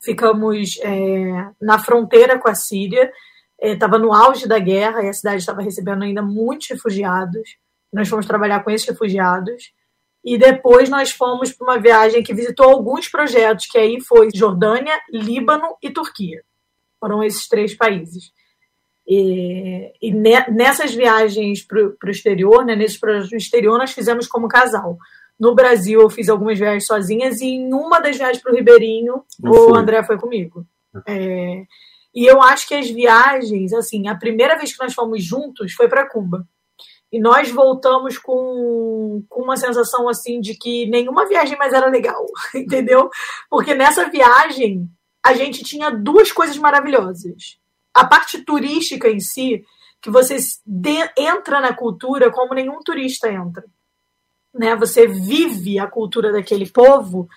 ficamos 0.00 0.78
é, 0.82 1.50
na 1.60 1.78
fronteira 1.78 2.38
com 2.38 2.48
a 2.48 2.54
Síria, 2.54 3.12
estava 3.60 3.96
é, 3.96 4.00
no 4.00 4.12
auge 4.12 4.48
da 4.48 4.58
guerra 4.58 5.04
e 5.04 5.08
a 5.08 5.12
cidade 5.12 5.38
estava 5.38 5.62
recebendo 5.62 6.02
ainda 6.02 6.22
muitos 6.22 6.68
refugiados. 6.68 7.56
Nós 7.92 8.08
fomos 8.08 8.26
trabalhar 8.26 8.64
com 8.64 8.70
esses 8.70 8.88
refugiados. 8.88 9.72
E 10.24 10.38
depois 10.38 10.88
nós 10.88 11.10
fomos 11.10 11.52
para 11.52 11.64
uma 11.64 11.80
viagem 11.80 12.22
que 12.22 12.34
visitou 12.34 12.70
alguns 12.70 13.08
projetos, 13.08 13.66
que 13.66 13.78
aí 13.78 14.00
foi 14.00 14.28
Jordânia, 14.32 14.98
Líbano 15.12 15.76
e 15.82 15.90
Turquia. 15.90 16.42
Foram 17.00 17.22
esses 17.24 17.48
três 17.48 17.74
países. 17.74 18.32
E, 19.06 19.92
e 20.00 20.12
nessas 20.12 20.94
viagens 20.94 21.66
para 21.66 21.80
o 21.80 22.10
exterior, 22.10 22.64
né, 22.64 22.76
nesses 22.76 22.98
projetos 22.98 23.32
no 23.32 23.36
exterior, 23.36 23.78
nós 23.78 23.92
fizemos 23.92 24.28
como 24.28 24.46
casal. 24.46 24.96
No 25.38 25.54
Brasil, 25.56 26.00
eu 26.00 26.08
fiz 26.08 26.28
algumas 26.28 26.56
viagens 26.56 26.86
sozinhas 26.86 27.40
e 27.40 27.46
em 27.46 27.74
uma 27.74 27.98
das 27.98 28.16
viagens 28.16 28.40
para 28.40 28.52
o 28.52 28.54
Ribeirinho, 28.54 29.24
o 29.42 29.74
André 29.74 30.04
foi 30.04 30.16
comigo. 30.16 30.64
É, 31.06 31.64
e 32.14 32.30
eu 32.30 32.40
acho 32.42 32.68
que 32.68 32.74
as 32.74 32.88
viagens, 32.88 33.72
assim, 33.72 34.06
a 34.06 34.14
primeira 34.14 34.56
vez 34.56 34.76
que 34.76 34.82
nós 34.82 34.94
fomos 34.94 35.24
juntos 35.24 35.72
foi 35.72 35.88
para 35.88 36.08
Cuba. 36.08 36.46
E 37.12 37.20
nós 37.20 37.50
voltamos 37.50 38.16
com, 38.16 39.22
com 39.28 39.42
uma 39.42 39.56
sensação 39.56 40.08
assim 40.08 40.40
de 40.40 40.54
que 40.54 40.86
nenhuma 40.86 41.26
viagem 41.28 41.58
mais 41.58 41.74
era 41.74 41.90
legal, 41.90 42.24
entendeu? 42.54 43.10
Porque 43.50 43.74
nessa 43.74 44.08
viagem 44.08 44.88
a 45.22 45.34
gente 45.34 45.62
tinha 45.62 45.90
duas 45.90 46.32
coisas 46.32 46.56
maravilhosas. 46.56 47.58
A 47.94 48.06
parte 48.06 48.42
turística 48.42 49.08
em 49.08 49.20
si, 49.20 49.62
que 50.00 50.10
você 50.10 50.36
de, 50.66 51.10
entra 51.16 51.60
na 51.60 51.74
cultura 51.74 52.32
como 52.32 52.54
nenhum 52.54 52.80
turista 52.80 53.30
entra. 53.30 53.64
Né? 54.54 54.74
Você 54.76 55.06
vive 55.06 55.78
a 55.78 55.86
cultura 55.86 56.32
daquele 56.32 56.68
povo 56.68 57.28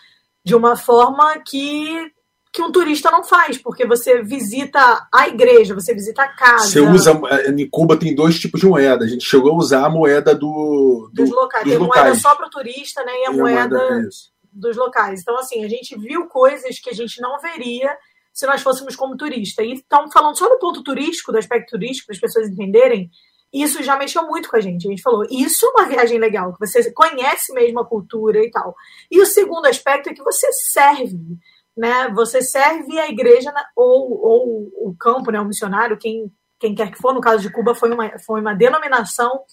de 0.44 0.56
uma 0.56 0.78
forma 0.78 1.38
que 1.40 2.12
que 2.56 2.62
um 2.62 2.72
turista 2.72 3.12
não 3.12 3.22
faz, 3.22 3.58
porque 3.58 3.86
você 3.86 4.24
visita 4.24 5.06
a 5.14 5.28
igreja, 5.28 5.76
você 5.76 5.94
visita 5.94 6.24
a 6.24 6.30
casa. 6.30 6.68
Você 6.68 6.80
usa. 6.80 7.12
Em 7.54 7.70
Cuba 7.70 7.98
tem 7.98 8.16
dois 8.16 8.40
tipos 8.40 8.62
de 8.62 8.66
moeda. 8.66 9.04
A 9.04 9.08
gente 9.08 9.26
chegou 9.26 9.52
a 9.52 9.58
usar 9.58 9.86
a 9.86 9.90
moeda 9.90 10.34
do, 10.34 11.10
do 11.14 11.24
dos 11.24 11.30
locais. 11.30 11.66
Dos 11.66 11.74
tem 11.74 11.82
locais. 11.82 12.06
moeda 12.06 12.20
só 12.20 12.34
para 12.34 12.48
o 12.48 12.50
turista, 12.50 13.04
né? 13.04 13.12
E 13.12 13.26
a, 13.26 13.34
e 13.34 13.36
moeda, 13.36 13.76
a 13.76 13.90
moeda 13.90 14.10
dos 14.54 14.78
locais. 14.78 15.20
Então, 15.20 15.38
assim, 15.38 15.66
a 15.66 15.68
gente 15.68 16.00
viu 16.00 16.28
coisas 16.28 16.80
que 16.80 16.90
a 16.90 16.94
gente 16.94 17.20
não 17.20 17.38
veria 17.42 17.94
se 18.34 18.48
nós 18.48 18.62
fôssemos 18.62 18.96
como 18.96 19.18
turista. 19.18 19.62
E 19.62 19.74
então, 19.74 20.10
falando 20.10 20.38
só 20.38 20.48
do 20.48 20.58
ponto 20.58 20.82
turístico, 20.82 21.34
do 21.34 21.38
aspecto 21.38 21.72
turístico, 21.72 22.08
para 22.08 22.16
as 22.16 22.22
pessoas 22.22 22.48
entenderem, 22.48 23.10
isso 23.54 23.84
já 23.84 23.98
mexeu 23.98 24.26
muito 24.26 24.50
com 24.50 24.56
a 24.56 24.62
gente. 24.62 24.88
A 24.88 24.90
gente 24.90 25.02
falou, 25.02 25.26
isso 25.30 25.66
é 25.66 25.70
uma 25.72 25.90
viagem 25.90 26.20
legal, 26.20 26.54
que 26.54 26.66
você 26.66 26.90
conhece 26.92 27.54
mesmo 27.54 27.82
a 27.82 27.86
cultura 27.86 28.40
e 28.40 28.50
tal. 28.50 28.74
E 29.12 29.22
o 29.22 29.26
segundo 29.26 29.66
aspecto 29.66 30.10
é 30.10 30.14
que 30.14 30.24
você 30.24 30.48
serve 30.72 31.38
né? 31.76 32.10
Você 32.10 32.42
serve 32.42 32.98
a 33.00 33.10
igreja 33.10 33.54
ou, 33.76 34.22
ou 34.22 34.90
o 34.90 34.96
campo, 34.98 35.32
né? 35.32 35.40
O 35.40 35.46
missionário, 35.46 35.98
quem, 35.98 36.32
quem 36.60 36.74
quer 36.74 36.92
que 36.92 36.98
for, 36.98 37.14
no 37.14 37.22
caso 37.22 37.42
de 37.42 37.52
Cuba 37.52 37.76
foi 37.76 37.92
uma, 37.92 38.18
foi 38.20 38.42
uma 38.42 38.56
denominação. 38.56 39.44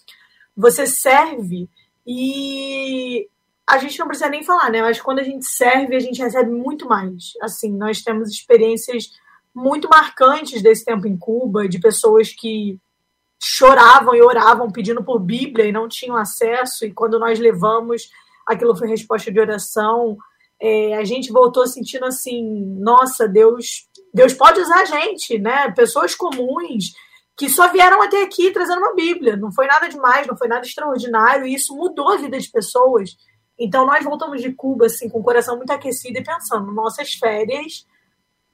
Você 0.56 0.86
serve 0.86 1.68
e 2.06 3.28
a 3.66 3.78
gente 3.78 3.98
não 3.98 4.06
precisa 4.06 4.28
nem 4.28 4.42
falar, 4.42 4.70
né? 4.70 4.82
Mas 4.82 5.00
quando 5.00 5.18
a 5.18 5.24
gente 5.24 5.44
serve, 5.46 5.96
a 5.96 6.00
gente 6.00 6.22
recebe 6.22 6.50
muito 6.50 6.86
mais. 6.86 7.32
Assim, 7.40 7.72
nós 7.76 8.02
temos 8.02 8.30
experiências 8.30 9.10
muito 9.54 9.88
marcantes 9.88 10.62
desse 10.62 10.84
tempo 10.84 11.06
em 11.06 11.16
Cuba, 11.16 11.68
de 11.68 11.78
pessoas 11.78 12.32
que 12.32 12.78
choravam 13.42 14.14
e 14.14 14.22
oravam 14.22 14.70
pedindo 14.70 15.02
por 15.02 15.18
Bíblia 15.18 15.66
e 15.66 15.72
não 15.72 15.88
tinham 15.88 16.16
acesso, 16.16 16.86
e 16.86 16.92
quando 16.92 17.18
nós 17.18 17.40
levamos, 17.40 18.08
aquilo 18.46 18.76
foi 18.76 18.88
resposta 18.88 19.32
de 19.32 19.40
oração 19.40 20.16
é, 20.62 20.94
a 20.94 21.02
gente 21.02 21.32
voltou 21.32 21.66
sentindo 21.66 22.04
assim, 22.04 22.40
nossa, 22.78 23.26
Deus, 23.26 23.88
Deus 24.14 24.32
pode 24.32 24.60
usar 24.60 24.82
a 24.82 24.84
gente, 24.84 25.36
né? 25.36 25.68
Pessoas 25.72 26.14
comuns 26.14 26.92
que 27.36 27.48
só 27.48 27.66
vieram 27.72 28.00
até 28.00 28.22
aqui 28.22 28.52
trazendo 28.52 28.78
uma 28.78 28.94
Bíblia. 28.94 29.36
Não 29.36 29.52
foi 29.52 29.66
nada 29.66 29.88
demais, 29.88 30.24
não 30.24 30.36
foi 30.36 30.46
nada 30.46 30.64
extraordinário, 30.64 31.48
e 31.48 31.54
isso 31.54 31.74
mudou 31.74 32.10
a 32.10 32.16
vida 32.16 32.38
de 32.38 32.48
pessoas. 32.48 33.16
Então 33.58 33.84
nós 33.84 34.04
voltamos 34.04 34.40
de 34.40 34.52
Cuba 34.52 34.86
assim 34.86 35.08
com 35.08 35.18
o 35.18 35.24
coração 35.24 35.56
muito 35.56 35.72
aquecido 35.72 36.20
e 36.20 36.24
pensando, 36.24 36.70
nossas 36.70 37.12
férias, 37.14 37.84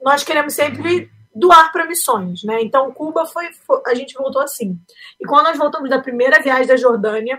nós 0.00 0.24
queremos 0.24 0.54
sempre 0.54 1.10
doar 1.34 1.70
para 1.72 1.86
missões, 1.86 2.42
né? 2.42 2.62
Então 2.62 2.90
Cuba 2.90 3.26
foi, 3.26 3.52
foi, 3.66 3.82
a 3.86 3.94
gente 3.94 4.14
voltou 4.14 4.40
assim. 4.40 4.78
E 5.20 5.26
quando 5.26 5.44
nós 5.44 5.58
voltamos 5.58 5.90
da 5.90 6.00
primeira 6.00 6.40
viagem 6.40 6.66
da 6.66 6.76
Jordânia, 6.76 7.38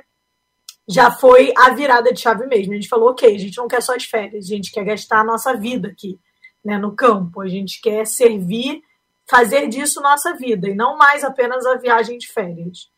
já 0.90 1.12
foi 1.12 1.54
a 1.56 1.70
virada 1.70 2.12
de 2.12 2.20
chave 2.20 2.48
mesmo. 2.48 2.74
A 2.74 2.76
gente 2.76 2.90
falou, 2.90 3.12
ok, 3.12 3.36
a 3.36 3.38
gente 3.38 3.58
não 3.58 3.68
quer 3.68 3.82
só 3.82 3.96
as 3.96 4.06
férias, 4.06 4.46
a 4.46 4.48
gente 4.48 4.72
quer 4.72 4.84
gastar 4.84 5.20
a 5.20 5.24
nossa 5.24 5.56
vida 5.56 5.88
aqui, 5.88 6.20
né, 6.66 6.80
no 6.80 6.96
campo. 6.96 7.42
A 7.42 7.48
gente 7.48 7.80
quer 7.80 8.08
servir, 8.08 8.82
fazer 9.30 9.68
disso 9.68 10.02
nossa 10.02 10.36
vida, 10.36 10.68
e 10.68 10.74
não 10.74 10.98
mais 10.98 11.24
apenas 11.24 11.66
a 11.66 11.76
viagem 11.76 12.18
de 12.18 12.28
férias. 12.28 12.90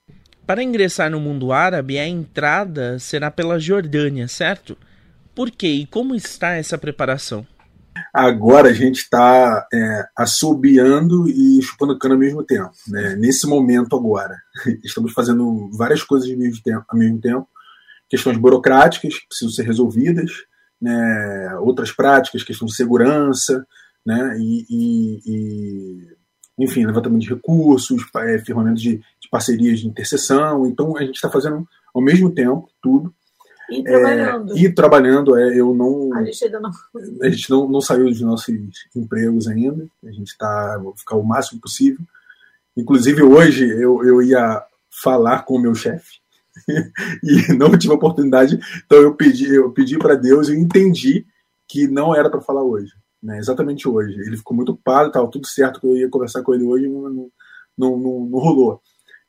Para 0.48 0.64
ingressar 0.64 1.12
no 1.12 1.20
mundo 1.20 1.52
árabe, 1.52 2.00
a 2.00 2.08
entrada 2.08 2.98
será 2.98 3.30
pela 3.30 3.60
Jordânia, 3.60 4.28
certo? 4.28 4.78
Por 5.36 5.52
quê 5.52 5.68
e 5.68 5.86
como 5.86 6.16
está 6.16 6.54
essa 6.54 6.78
preparação? 6.78 7.46
Agora 8.14 8.70
a 8.70 8.74
gente 8.74 9.00
está 9.00 9.68
é, 9.74 10.06
assobiando 10.18 11.28
e 11.30 11.62
chupando 11.62 11.98
cana 12.00 12.16
ao 12.16 12.20
mesmo 12.20 12.44
tempo. 12.44 12.72
Né? 12.88 13.16
Nesse 13.18 13.46
momento 13.48 13.96
agora, 13.96 14.36
estamos 14.84 15.14
fazendo 15.14 15.70
várias 15.74 16.04
coisas 16.04 16.30
ao 16.30 16.38
mesmo 16.38 16.62
tempo. 16.64 16.86
Ao 16.90 16.98
mesmo 16.98 17.20
tempo 17.20 17.48
questões 18.12 18.38
burocráticas 18.38 19.18
que 19.18 19.28
precisam 19.28 19.54
ser 19.54 19.64
resolvidas, 19.64 20.30
né, 20.82 21.58
outras 21.62 21.94
práticas, 21.94 22.44
questão 22.44 22.66
de 22.66 22.76
segurança, 22.76 23.66
né, 24.06 24.36
e, 24.38 24.66
e, 24.70 25.22
e 25.26 26.08
enfim, 26.60 26.86
levantamento 26.86 27.22
de 27.22 27.30
recursos, 27.30 28.04
é, 28.18 28.38
ferramentas 28.40 28.82
de, 28.82 28.98
de, 28.98 29.30
parcerias 29.32 29.80
de 29.80 29.88
interseção. 29.88 30.68
Então, 30.68 30.98
a 30.98 31.06
gente 31.06 31.16
está 31.16 31.30
fazendo 31.30 31.66
ao 31.96 32.02
mesmo 32.02 32.30
tempo 32.30 32.70
tudo. 32.82 33.14
E 33.70 33.82
trabalhando. 33.82 34.52
É, 34.52 34.60
e 34.60 34.74
trabalhando, 34.74 35.38
é, 35.38 35.58
eu 35.58 35.74
não. 35.74 36.14
A 36.14 36.26
gente 36.26 36.44
ainda 36.44 36.60
não. 36.60 36.72
A 37.22 37.30
gente 37.30 37.50
não, 37.50 37.70
não 37.70 37.80
saiu 37.80 38.04
dos 38.04 38.20
nossos 38.20 38.54
empregos 38.94 39.48
ainda. 39.48 39.88
A 40.04 40.12
gente 40.12 40.28
está. 40.28 40.78
Vou 40.78 40.94
ficar 40.98 41.16
o 41.16 41.24
máximo 41.24 41.62
possível. 41.62 42.06
Inclusive, 42.76 43.24
hoje 43.24 43.66
eu, 43.70 44.04
eu 44.04 44.22
ia 44.22 44.62
falar 45.02 45.44
com 45.44 45.56
o 45.56 45.62
meu 45.62 45.74
chefe 45.74 46.21
e 47.24 47.54
não 47.54 47.78
tive 47.78 47.94
oportunidade. 47.94 48.60
Então 48.86 49.00
eu 49.00 49.16
pedi, 49.16 49.54
eu 49.54 49.72
pedi 49.72 49.98
para 49.98 50.16
Deus 50.16 50.50
e 50.50 50.56
entendi 50.56 51.26
que 51.68 51.88
não 51.88 52.14
era 52.14 52.30
para 52.30 52.42
falar 52.42 52.64
hoje, 52.64 52.92
né? 53.22 53.38
Exatamente 53.38 53.88
hoje. 53.88 54.20
Ele 54.20 54.38
ficou 54.38 54.56
muito 54.56 54.72
ocupado, 54.74 55.08
estava 55.08 55.30
tudo 55.30 55.48
certo 55.48 55.80
que 55.80 55.88
eu 55.88 55.96
ia 55.96 56.10
conversar 56.10 56.42
com 56.42 56.54
ele 56.54 56.66
hoje, 56.66 56.88
não, 56.88 57.10
não, 57.10 57.32
não, 57.78 58.20
não 58.26 58.40
rolou. 58.40 58.82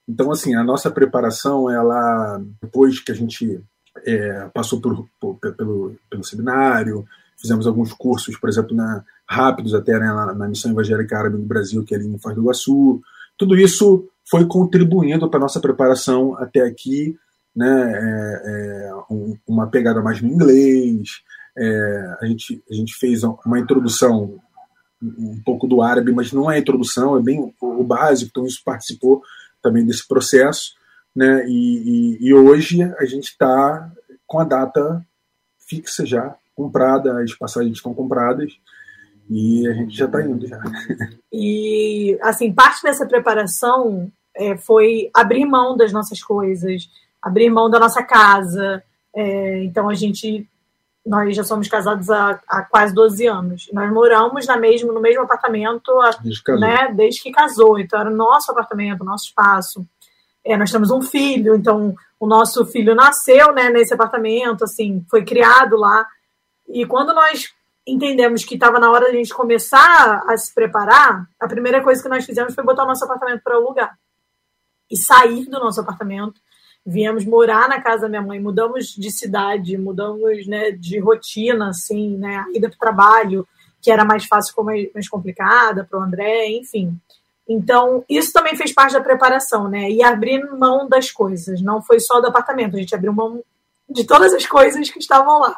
Então 0.08 0.30
assim, 0.30 0.54
a 0.54 0.64
nossa 0.64 0.90
preparação, 0.90 1.70
ela 1.70 2.42
depois 2.60 3.00
que 3.00 3.12
a 3.12 3.14
gente 3.14 3.62
é, 4.04 4.48
passou 4.52 4.80
por, 4.80 5.08
por, 5.20 5.36
pelo, 5.36 5.94
pelo 6.10 6.24
seminário, 6.24 7.04
fizemos 7.40 7.66
alguns 7.66 7.92
cursos, 7.92 8.36
por 8.36 8.48
exemplo, 8.48 8.74
na, 8.74 9.04
rápidos 9.28 9.74
até 9.74 9.98
né, 9.98 10.06
na, 10.06 10.34
na 10.34 10.48
Missão 10.48 10.70
Evangélica 10.70 11.18
Árabe 11.18 11.36
do 11.36 11.44
Brasil, 11.44 11.84
que 11.84 11.94
é 11.94 11.98
ali 11.98 12.06
em 12.06 12.18
Foz 12.18 12.34
do 12.34 12.42
Iguaçu. 12.42 13.00
Tudo 13.36 13.56
isso 13.56 14.08
foi 14.28 14.46
contribuindo 14.46 15.28
para 15.28 15.40
nossa 15.40 15.60
preparação 15.60 16.36
até 16.36 16.60
aqui, 16.60 17.16
né, 17.54 17.92
é, 17.94 18.88
é, 18.88 18.94
um, 19.10 19.36
uma 19.46 19.66
pegada 19.66 20.00
mais 20.00 20.20
no 20.22 20.28
inglês, 20.28 21.22
é, 21.56 22.16
a, 22.20 22.26
gente, 22.26 22.62
a 22.70 22.74
gente 22.74 22.94
fez 22.94 23.22
uma 23.24 23.58
introdução 23.58 24.40
um 25.02 25.40
pouco 25.44 25.66
do 25.66 25.82
árabe, 25.82 26.12
mas 26.12 26.32
não 26.32 26.50
é 26.50 26.58
introdução, 26.58 27.18
é 27.18 27.22
bem 27.22 27.40
o, 27.60 27.80
o 27.80 27.84
básico, 27.84 28.30
então 28.30 28.46
isso 28.46 28.62
participou 28.64 29.22
também 29.60 29.84
desse 29.84 30.06
processo, 30.06 30.74
né, 31.14 31.44
e, 31.46 32.18
e, 32.22 32.28
e 32.28 32.34
hoje 32.34 32.82
a 32.82 33.04
gente 33.04 33.24
está 33.24 33.92
com 34.26 34.38
a 34.38 34.44
data 34.44 35.04
fixa 35.68 36.06
já, 36.06 36.34
comprada, 36.54 37.22
as 37.22 37.34
passagens 37.34 37.76
estão 37.76 37.92
compradas, 37.92 38.52
e 39.28 39.66
a 39.66 39.72
gente 39.72 39.96
já 39.96 40.06
está 40.06 40.22
indo 40.22 40.46
já. 40.46 40.58
E, 41.34 42.18
assim, 42.20 42.52
parte 42.52 42.82
dessa 42.82 43.06
preparação 43.06 44.12
é, 44.36 44.54
foi 44.54 45.10
abrir 45.14 45.46
mão 45.46 45.74
das 45.74 45.90
nossas 45.90 46.22
coisas, 46.22 46.90
abrir 47.22 47.48
mão 47.48 47.70
da 47.70 47.80
nossa 47.80 48.02
casa. 48.02 48.82
É, 49.16 49.64
então, 49.64 49.88
a 49.88 49.94
gente, 49.94 50.46
nós 51.06 51.34
já 51.34 51.42
somos 51.42 51.68
casados 51.68 52.10
há, 52.10 52.38
há, 52.46 52.62
quase 52.62 52.94
12 52.94 53.26
anos. 53.26 53.70
Nós 53.72 53.90
moramos 53.90 54.46
na 54.46 54.58
mesmo, 54.58 54.92
no 54.92 55.00
mesmo 55.00 55.22
apartamento 55.22 55.90
desde, 56.22 56.42
né, 56.60 56.92
desde 56.94 57.22
que 57.22 57.32
casou. 57.32 57.78
Então, 57.78 57.98
era 57.98 58.10
o 58.10 58.14
nosso 58.14 58.52
apartamento, 58.52 59.02
nosso 59.02 59.28
espaço. 59.28 59.86
É, 60.44 60.54
nós 60.54 60.70
temos 60.70 60.90
um 60.90 61.00
filho, 61.00 61.54
então 61.54 61.94
o 62.20 62.26
nosso 62.26 62.66
filho 62.66 62.94
nasceu 62.94 63.52
né, 63.52 63.70
nesse 63.70 63.94
apartamento, 63.94 64.64
assim, 64.64 65.02
foi 65.08 65.24
criado 65.24 65.76
lá. 65.76 66.06
E 66.68 66.84
quando 66.84 67.14
nós 67.14 67.54
entendemos 67.86 68.44
que 68.44 68.54
estava 68.54 68.78
na 68.78 68.90
hora 68.90 69.06
de 69.06 69.16
a 69.16 69.18
gente 69.18 69.34
começar 69.34 70.22
a 70.26 70.36
se 70.36 70.54
preparar, 70.54 71.28
a 71.40 71.48
primeira 71.48 71.82
coisa 71.82 72.02
que 72.02 72.08
nós 72.08 72.24
fizemos 72.24 72.54
foi 72.54 72.64
botar 72.64 72.84
o 72.84 72.86
nosso 72.86 73.04
apartamento 73.04 73.42
para 73.42 73.56
alugar. 73.56 73.98
E 74.90 74.96
sair 74.96 75.46
do 75.46 75.58
nosso 75.58 75.80
apartamento. 75.80 76.40
Viemos 76.84 77.24
morar 77.24 77.68
na 77.68 77.80
casa 77.80 78.02
da 78.02 78.08
minha 78.08 78.22
mãe, 78.22 78.40
mudamos 78.40 78.88
de 78.88 79.10
cidade, 79.10 79.78
mudamos 79.78 80.46
né, 80.46 80.72
de 80.72 80.98
rotina, 80.98 81.68
assim, 81.68 82.16
né, 82.16 82.38
a 82.38 82.56
ida 82.56 82.68
para 82.68 82.76
o 82.76 82.78
trabalho, 82.78 83.48
que 83.80 83.90
era 83.90 84.04
mais 84.04 84.26
fácil, 84.26 84.50
ficou 84.50 84.64
mais, 84.64 84.92
mais 84.92 85.08
complicada 85.08 85.84
para 85.88 85.98
o 85.98 86.02
André, 86.02 86.50
enfim. 86.50 86.98
Então, 87.48 88.04
isso 88.08 88.32
também 88.32 88.56
fez 88.56 88.72
parte 88.72 88.92
da 88.92 89.00
preparação, 89.00 89.68
né? 89.68 89.90
E 89.90 90.02
abrir 90.02 90.44
mão 90.52 90.88
das 90.88 91.10
coisas. 91.10 91.60
Não 91.60 91.82
foi 91.82 91.98
só 91.98 92.20
do 92.20 92.28
apartamento, 92.28 92.76
a 92.76 92.78
gente 92.78 92.94
abriu 92.94 93.12
mão 93.12 93.42
de 93.88 94.04
todas 94.04 94.32
as 94.32 94.46
coisas 94.46 94.88
que 94.90 94.98
estavam 94.98 95.40
lá 95.40 95.56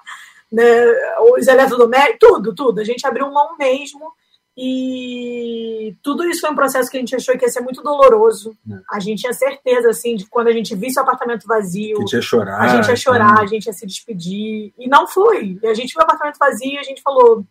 né, 0.54 0.87
os 1.32 1.46
eletrodomésticos, 1.49 2.18
tudo, 2.20 2.54
tudo. 2.54 2.80
A 2.80 2.84
gente 2.84 3.06
abriu 3.06 3.30
mão 3.30 3.56
mesmo 3.58 4.12
e 4.56 5.96
tudo 6.00 6.25
isso 6.25 6.42
foi 6.42 6.50
um 6.50 6.54
processo 6.54 6.88
que 6.88 6.96
a 6.96 7.00
gente 7.00 7.16
achou 7.16 7.37
que 7.37 7.44
ia 7.44 7.50
ser 7.50 7.61
muito 7.61 7.82
doloroso. 7.82 8.56
É. 8.70 8.76
A 8.92 9.00
gente 9.00 9.23
tinha 9.23 9.32
certeza, 9.32 9.90
assim, 9.90 10.14
de 10.14 10.25
que 10.25 10.30
quando 10.30 10.46
a 10.46 10.52
gente 10.52 10.76
visse 10.76 10.99
o 10.99 11.02
apartamento 11.02 11.44
vazio, 11.46 11.96
a 11.96 12.00
gente 12.00 12.12
ia 12.12 12.23
chorar, 12.23 12.61
a 12.61 12.68
gente 12.68 12.88
ia, 12.88 12.96
chorar, 12.96 13.40
a 13.40 13.46
gente 13.46 13.66
ia 13.66 13.73
se 13.73 13.84
despedir. 13.84 14.73
E 14.78 14.88
não 14.88 15.08
foi. 15.08 15.58
E 15.61 15.66
a 15.66 15.75
gente 15.75 15.92
viu 15.92 16.00
o 16.00 16.04
apartamento 16.04 16.38
vazio 16.38 16.73
e 16.73 16.78
a 16.78 16.84
gente 16.84 17.02
falou, 17.02 17.44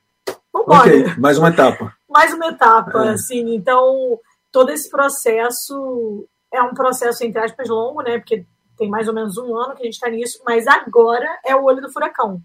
vambora. 0.54 0.80
Ok, 0.80 1.06
mais 1.18 1.38
uma 1.38 1.50
etapa. 1.50 1.94
mais 2.10 2.34
uma 2.34 2.48
etapa, 2.48 3.06
é. 3.06 3.10
assim. 3.10 3.54
Então, 3.54 4.18
todo 4.50 4.70
esse 4.70 4.90
processo 4.90 6.26
é 6.54 6.62
um 6.62 6.74
processo, 6.74 7.26
entre 7.26 7.42
aspas, 7.42 7.68
longo, 7.68 8.02
né? 8.02 8.18
Porque 8.18 8.46
tem 8.78 8.90
mais 8.90 9.10
ou 9.10 9.14
menos 9.14 9.38
um 9.38 9.58
ano 9.58 9.76
que 9.76 9.82
a 9.82 9.86
gente 9.86 9.96
está 9.96 10.10
nisso, 10.10 10.42
mas 10.46 10.68
agora 10.68 11.28
é 11.46 11.54
o 11.54 11.64
olho 11.64 11.82
do 11.82 11.92
furacão. 11.92 12.42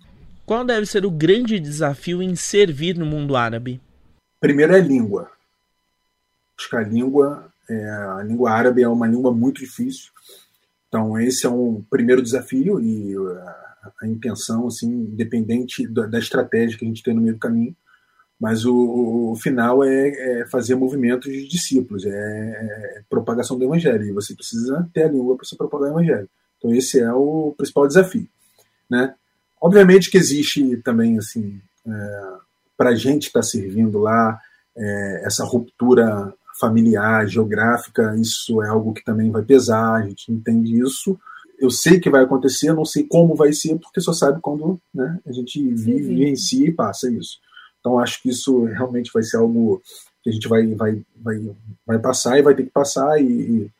Qual 0.49 0.65
deve 0.65 0.87
ser 0.87 1.05
o 1.05 1.11
grande 1.11 1.61
desafio 1.61 2.23
em 2.23 2.35
servir 2.35 2.97
no 2.97 3.05
mundo 3.05 3.37
árabe? 3.37 3.83
Primeiro 4.41 4.75
é 4.75 4.81
língua. 4.81 5.31
Acho 6.59 6.71
que 6.71 6.77
a 6.77 6.81
língua, 6.81 7.53
é, 7.69 7.91
a 7.91 8.23
língua 8.23 8.51
árabe 8.51 8.83
é 8.83 8.89
uma 8.89 9.07
língua 9.07 9.31
muito 9.31 9.61
difícil. 9.61 10.11
Então 10.89 11.21
esse 11.21 11.45
é 11.45 11.51
um 11.51 11.85
primeiro 11.91 12.23
desafio 12.23 12.81
e 12.81 13.15
a 14.01 14.07
intenção, 14.07 14.67
assim, 14.67 14.91
independente 14.91 15.87
da, 15.87 16.07
da, 16.07 16.19
estratégia 16.19 16.79
que 16.79 16.85
a 16.87 16.89
gente 16.89 17.03
tem 17.03 17.13
no 17.13 17.21
meio 17.21 17.35
do 17.35 17.41
caminho, 17.41 17.77
mas 18.41 18.65
o, 18.65 19.33
o 19.33 19.37
final 19.37 19.85
é, 19.85 20.09
é, 20.09 20.47
fazer 20.47 20.77
movimentos 20.77 21.31
de 21.31 21.47
discípulos, 21.47 22.07
é, 22.07 22.11
é, 22.11 23.03
propagação 23.11 23.59
do 23.59 23.65
evangelho, 23.67 24.07
e 24.07 24.13
você 24.13 24.35
precisa 24.35 24.89
ter 24.95 25.03
a 25.03 25.09
língua 25.09 25.37
para 25.37 25.45
se 25.45 25.59
propagar 25.59 25.91
o 25.91 26.01
evangelho. 26.01 26.31
Então 26.57 26.75
esse 26.75 26.99
é 27.01 27.13
o 27.13 27.53
principal 27.55 27.87
desafio, 27.87 28.27
né? 28.89 29.15
Obviamente 29.61 30.11
que 30.11 30.19
existe 30.19 30.77
também, 30.79 31.19
assim, 31.19 31.61
é, 31.87 32.33
para 32.77 32.91
a 32.91 32.95
gente 32.95 33.27
estar 33.27 33.41
tá 33.41 33.47
servindo 33.47 33.99
lá, 33.99 34.41
é, 34.77 35.23
essa 35.25 35.45
ruptura 35.45 36.33
familiar, 36.59 37.27
geográfica, 37.27 38.15
isso 38.17 38.63
é 38.63 38.69
algo 38.69 38.93
que 38.93 39.05
também 39.05 39.31
vai 39.31 39.43
pesar, 39.43 39.95
a 39.95 40.03
gente 40.03 40.31
entende 40.33 40.81
isso. 40.81 41.19
Eu 41.59 41.71
sei 41.71 41.99
que 41.99 42.11
vai 42.11 42.23
acontecer, 42.23 42.73
não 42.73 42.85
sei 42.85 43.05
como 43.05 43.35
vai 43.35 43.53
ser, 43.53 43.77
porque 43.79 44.01
só 44.01 44.13
sabe 44.13 44.41
quando 44.41 44.81
né, 44.95 45.19
a 45.27 45.33
gente 45.33 45.61
vive 45.75 46.25
em 46.25 46.37
si 46.37 46.67
e 46.67 46.73
passa 46.73 47.11
isso. 47.11 47.39
Então 47.81 47.99
acho 47.99 48.23
que 48.23 48.29
isso 48.29 48.65
realmente 48.65 49.11
vai 49.13 49.23
ser 49.23 49.39
algo 49.39 49.83
que 50.23 50.31
a 50.31 50.33
gente 50.33 50.49
vai, 50.49 50.67
vai, 50.75 51.03
vai, 51.17 51.57
vai 51.87 51.99
passar 51.99 52.39
e 52.39 52.43
vai 52.43 52.55
ter 52.55 52.65
que 52.65 52.71
passar, 52.71 53.21
e, 53.21 53.71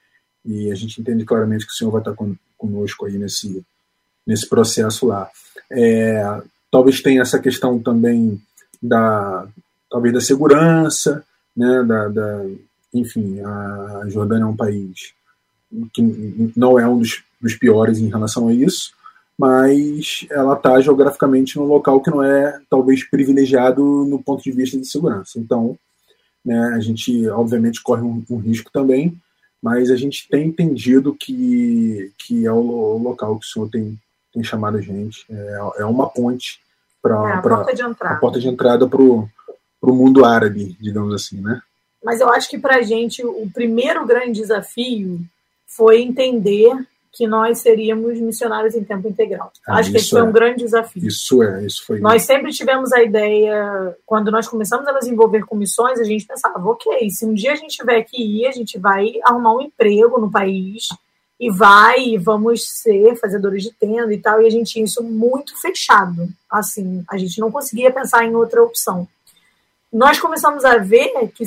e 0.45 0.71
a 0.71 0.75
gente 0.75 1.01
entende 1.01 1.25
claramente 1.25 1.67
que 1.67 1.73
o 1.73 1.75
Senhor 1.75 1.91
vai 1.91 2.01
estar 2.01 2.15
conosco 2.57 3.07
aí 3.07 3.19
nesse, 3.19 3.65
nesse 4.29 4.47
processo 4.47 5.07
lá. 5.07 5.31
É, 5.73 6.43
talvez 6.71 7.01
tenha 7.01 7.23
essa 7.23 7.39
questão 7.39 7.79
também 7.79 8.39
da 8.81 9.49
talvez 9.91 10.13
da 10.13 10.21
segurança, 10.21 11.25
né, 11.57 11.83
da, 11.83 12.09
da, 12.09 12.45
enfim, 12.93 13.41
a 13.41 14.03
Jordânia 14.09 14.45
é 14.45 14.47
um 14.47 14.57
país 14.57 15.15
que 15.93 16.53
não 16.55 16.79
é 16.79 16.87
um 16.87 16.99
dos, 16.99 17.23
dos 17.41 17.55
piores 17.55 17.99
em 17.99 18.09
relação 18.09 18.49
a 18.49 18.53
isso, 18.53 18.93
mas 19.39 20.27
ela 20.31 20.55
está 20.55 20.81
geograficamente 20.81 21.57
num 21.57 21.65
local 21.65 22.01
que 22.03 22.11
não 22.11 22.23
é 22.23 22.61
talvez 22.69 23.09
privilegiado 23.09 23.83
no 24.05 24.23
ponto 24.23 24.43
de 24.43 24.53
vista 24.53 24.79
de 24.79 24.87
segurança. 24.87 25.39
Então, 25.39 25.79
né, 26.45 26.73
a 26.75 26.81
gente 26.81 27.27
obviamente 27.29 27.83
corre 27.83 28.03
um, 28.03 28.23
um 28.29 28.39
risco 28.39 28.71
também, 28.73 29.17
mas 29.63 29.91
a 29.91 29.97
gente 29.97 30.29
tem 30.29 30.49
entendido 30.49 31.15
que, 31.15 32.13
que 32.19 32.47
é 32.47 32.53
o, 32.53 32.57
o 32.57 32.99
local 32.99 33.39
que 33.39 33.47
o 33.47 33.49
senhor 33.49 33.69
tem, 33.69 33.99
tem 34.33 34.43
chamado 34.43 34.77
a 34.77 34.81
gente. 34.81 35.25
É, 35.31 35.59
é 35.79 35.85
uma 35.85 36.09
ponte 36.09 36.61
para 37.03 37.15
é 37.15 37.33
a, 37.35 37.43
porta 37.43 37.75
de 37.75 37.83
entrada. 37.83 38.15
a 38.15 38.19
porta 38.19 38.41
de 38.41 38.49
entrada 38.49 38.89
para 38.89 39.01
o 39.01 39.29
mundo 39.83 40.25
árabe, 40.25 40.77
digamos 40.81 41.15
assim, 41.15 41.41
né? 41.41 41.61
Mas 42.05 42.21
eu 42.21 42.29
acho 42.31 42.49
que 42.49 42.59
para 42.59 42.77
a 42.77 42.83
gente 42.83 43.25
o 43.25 43.51
primeiro 43.53 44.07
grande 44.07 44.41
desafio 44.41 45.21
foi 45.67 46.03
entender 46.03 46.73
que 47.13 47.27
nós 47.27 47.59
seríamos 47.59 48.21
missionários 48.21 48.75
em 48.75 48.85
tempo 48.85 49.09
integral. 49.09 49.51
Ah, 49.67 49.79
Acho 49.79 49.91
que 49.91 49.97
esse 49.97 50.11
foi 50.11 50.23
um 50.23 50.29
é. 50.29 50.33
grande 50.33 50.59
desafio. 50.59 51.05
Isso 51.05 51.43
é, 51.43 51.67
isso 51.67 51.85
foi. 51.85 51.99
Nós 51.99 52.23
sempre 52.23 52.53
tivemos 52.53 52.93
a 52.93 53.03
ideia, 53.03 53.97
quando 54.07 54.31
nós 54.31 54.47
começamos 54.47 54.87
a 54.87 54.93
nos 54.93 55.07
envolver 55.07 55.45
com 55.45 55.57
missões, 55.57 55.99
a 55.99 56.05
gente 56.05 56.27
pensava, 56.27 56.65
ok, 56.69 57.11
se 57.11 57.27
um 57.27 57.35
dia 57.35 57.53
a 57.53 57.57
gente 57.57 57.77
tiver 57.77 58.03
que 58.03 58.23
ir, 58.23 58.47
a 58.47 58.53
gente 58.53 58.79
vai 58.79 59.15
arrumar 59.25 59.55
um 59.55 59.63
emprego 59.63 60.21
no 60.21 60.31
país 60.31 60.89
e 61.41 61.51
vai 61.51 62.01
e 62.01 62.19
vamos 62.19 62.69
ser 62.69 63.17
fazedores 63.17 63.63
de 63.63 63.73
tenda 63.73 64.13
e 64.13 64.19
tal, 64.19 64.43
e 64.43 64.47
a 64.47 64.51
gente 64.51 64.73
tinha 64.73 64.85
isso 64.85 65.03
muito 65.03 65.61
fechado. 65.61 66.29
Assim, 66.51 67.05
a 67.09 67.17
gente 67.17 67.39
não 67.39 67.51
conseguia 67.51 67.93
pensar 67.93 68.25
em 68.25 68.35
outra 68.35 68.63
opção. 68.63 69.07
Nós 69.93 70.19
começamos 70.19 70.65
a 70.65 70.79
ver 70.79 71.29
que 71.29 71.45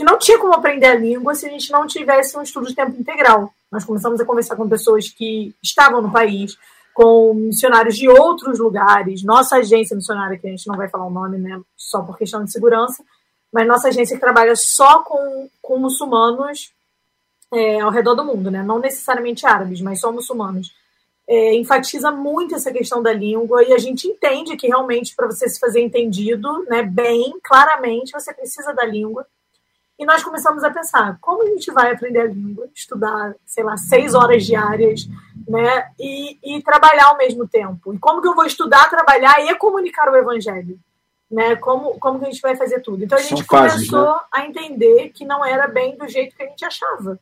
que 0.00 0.04
não 0.04 0.18
tinha 0.18 0.38
como 0.38 0.54
aprender 0.54 0.86
a 0.86 0.94
língua 0.94 1.34
se 1.34 1.46
a 1.46 1.50
gente 1.50 1.70
não 1.70 1.86
tivesse 1.86 2.36
um 2.36 2.42
estudo 2.42 2.66
de 2.66 2.74
tempo 2.74 2.98
integral. 2.98 3.52
Nós 3.70 3.84
começamos 3.84 4.20
a 4.20 4.24
conversar 4.24 4.56
com 4.56 4.68
pessoas 4.68 5.10
que 5.10 5.54
estavam 5.62 6.00
no 6.00 6.10
país, 6.10 6.56
com 6.94 7.34
missionários 7.34 7.96
de 7.96 8.08
outros 8.08 8.58
lugares. 8.58 9.22
Nossa 9.22 9.56
agência 9.56 9.94
missionária, 9.94 10.38
que 10.38 10.46
a 10.46 10.50
gente 10.50 10.66
não 10.66 10.76
vai 10.76 10.88
falar 10.88 11.06
o 11.06 11.10
nome, 11.10 11.38
né, 11.38 11.60
só 11.76 12.00
por 12.02 12.16
questão 12.16 12.42
de 12.42 12.50
segurança, 12.50 13.04
mas 13.52 13.66
nossa 13.66 13.88
agência 13.88 14.16
que 14.16 14.20
trabalha 14.20 14.54
só 14.56 15.02
com, 15.02 15.48
com 15.60 15.78
muçulmanos 15.78 16.72
é, 17.52 17.80
ao 17.80 17.90
redor 17.90 18.14
do 18.14 18.24
mundo, 18.24 18.50
né, 18.50 18.62
não 18.62 18.78
necessariamente 18.78 19.46
árabes, 19.46 19.80
mas 19.80 20.00
só 20.00 20.12
muçulmanos. 20.12 20.72
É, 21.28 21.54
enfatiza 21.54 22.10
muito 22.10 22.54
essa 22.54 22.72
questão 22.72 23.02
da 23.02 23.12
língua 23.12 23.62
e 23.62 23.72
a 23.72 23.78
gente 23.78 24.08
entende 24.08 24.56
que 24.56 24.66
realmente 24.66 25.14
para 25.14 25.26
você 25.26 25.48
se 25.48 25.60
fazer 25.60 25.80
entendido, 25.80 26.64
né, 26.64 26.82
bem 26.82 27.34
claramente, 27.42 28.12
você 28.12 28.34
precisa 28.34 28.72
da 28.72 28.84
língua. 28.84 29.26
E 30.00 30.06
nós 30.06 30.24
começamos 30.24 30.64
a 30.64 30.70
pensar 30.70 31.18
como 31.20 31.42
a 31.42 31.46
gente 31.46 31.70
vai 31.70 31.92
aprender 31.92 32.20
a 32.20 32.26
língua, 32.26 32.66
estudar, 32.74 33.34
sei 33.44 33.62
lá, 33.62 33.76
seis 33.76 34.14
horas 34.14 34.46
diárias, 34.46 35.06
né? 35.46 35.90
E, 36.00 36.38
e 36.42 36.62
trabalhar 36.62 37.08
ao 37.08 37.18
mesmo 37.18 37.46
tempo. 37.46 37.92
E 37.92 37.98
como 37.98 38.22
que 38.22 38.26
eu 38.26 38.34
vou 38.34 38.46
estudar, 38.46 38.88
trabalhar 38.88 39.44
e 39.44 39.54
comunicar 39.56 40.10
o 40.10 40.16
evangelho? 40.16 40.80
Né? 41.30 41.54
Como, 41.56 41.98
como 41.98 42.18
que 42.18 42.24
a 42.24 42.30
gente 42.30 42.40
vai 42.40 42.56
fazer 42.56 42.80
tudo? 42.80 43.04
Então 43.04 43.18
a 43.18 43.20
gente 43.20 43.44
São 43.44 43.46
começou 43.46 44.06
fases, 44.06 44.22
né? 44.22 44.28
a 44.32 44.46
entender 44.46 45.10
que 45.10 45.26
não 45.26 45.44
era 45.44 45.68
bem 45.68 45.98
do 45.98 46.08
jeito 46.08 46.34
que 46.34 46.42
a 46.44 46.46
gente 46.46 46.64
achava. 46.64 47.20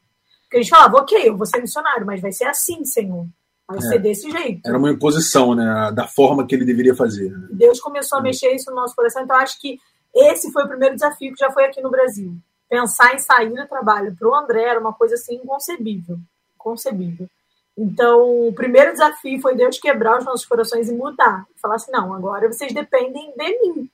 Porque 0.48 0.56
a 0.56 0.62
gente 0.62 0.70
falava, 0.70 0.96
ok, 0.96 1.28
eu 1.28 1.37
vou 1.37 1.46
ser 1.46 1.61
missionário, 1.61 2.06
mas 2.06 2.20
vai 2.20 2.32
ser 2.32 2.46
assim, 2.46 2.84
Senhor. 2.84 3.26
Vai 3.68 3.78
é. 3.78 3.82
ser 3.82 3.98
desse 3.98 4.30
jeito. 4.30 4.66
Era 4.66 4.78
uma 4.78 4.90
imposição, 4.90 5.54
né? 5.54 5.92
Da 5.94 6.06
forma 6.06 6.46
que 6.46 6.54
ele 6.54 6.64
deveria 6.64 6.94
fazer. 6.94 7.30
Né? 7.30 7.48
Deus 7.50 7.78
começou 7.80 8.18
a 8.18 8.22
mexer 8.22 8.54
isso 8.54 8.70
no 8.70 8.76
nosso 8.76 8.96
coração. 8.96 9.22
Então, 9.22 9.37
acho 9.37 9.61
que 9.61 9.78
esse 10.14 10.50
foi 10.50 10.64
o 10.64 10.68
primeiro 10.68 10.94
desafio 10.94 11.32
que 11.34 11.38
já 11.38 11.50
foi 11.50 11.66
aqui 11.66 11.82
no 11.82 11.90
Brasil 11.90 12.34
pensar 12.68 13.14
em 13.14 13.18
sair 13.18 13.50
do 13.50 13.66
trabalho 13.66 14.14
para 14.16 14.28
o 14.28 14.34
André 14.34 14.62
era 14.62 14.80
uma 14.80 14.92
coisa 14.92 15.14
assim 15.14 15.37
inconcebível, 15.37 16.18
concebível. 16.56 17.26
Então, 17.76 18.48
o 18.48 18.52
primeiro 18.52 18.92
desafio 18.92 19.40
foi 19.40 19.54
Deus 19.54 19.78
quebrar 19.78 20.18
os 20.18 20.24
nossos 20.24 20.44
corações 20.44 20.88
e 20.88 20.92
mudar. 20.92 21.46
Falar 21.62 21.76
assim, 21.76 21.92
não, 21.92 22.12
agora 22.12 22.52
vocês 22.52 22.72
dependem 22.72 23.32
de 23.37 23.58
mim. 23.61 23.90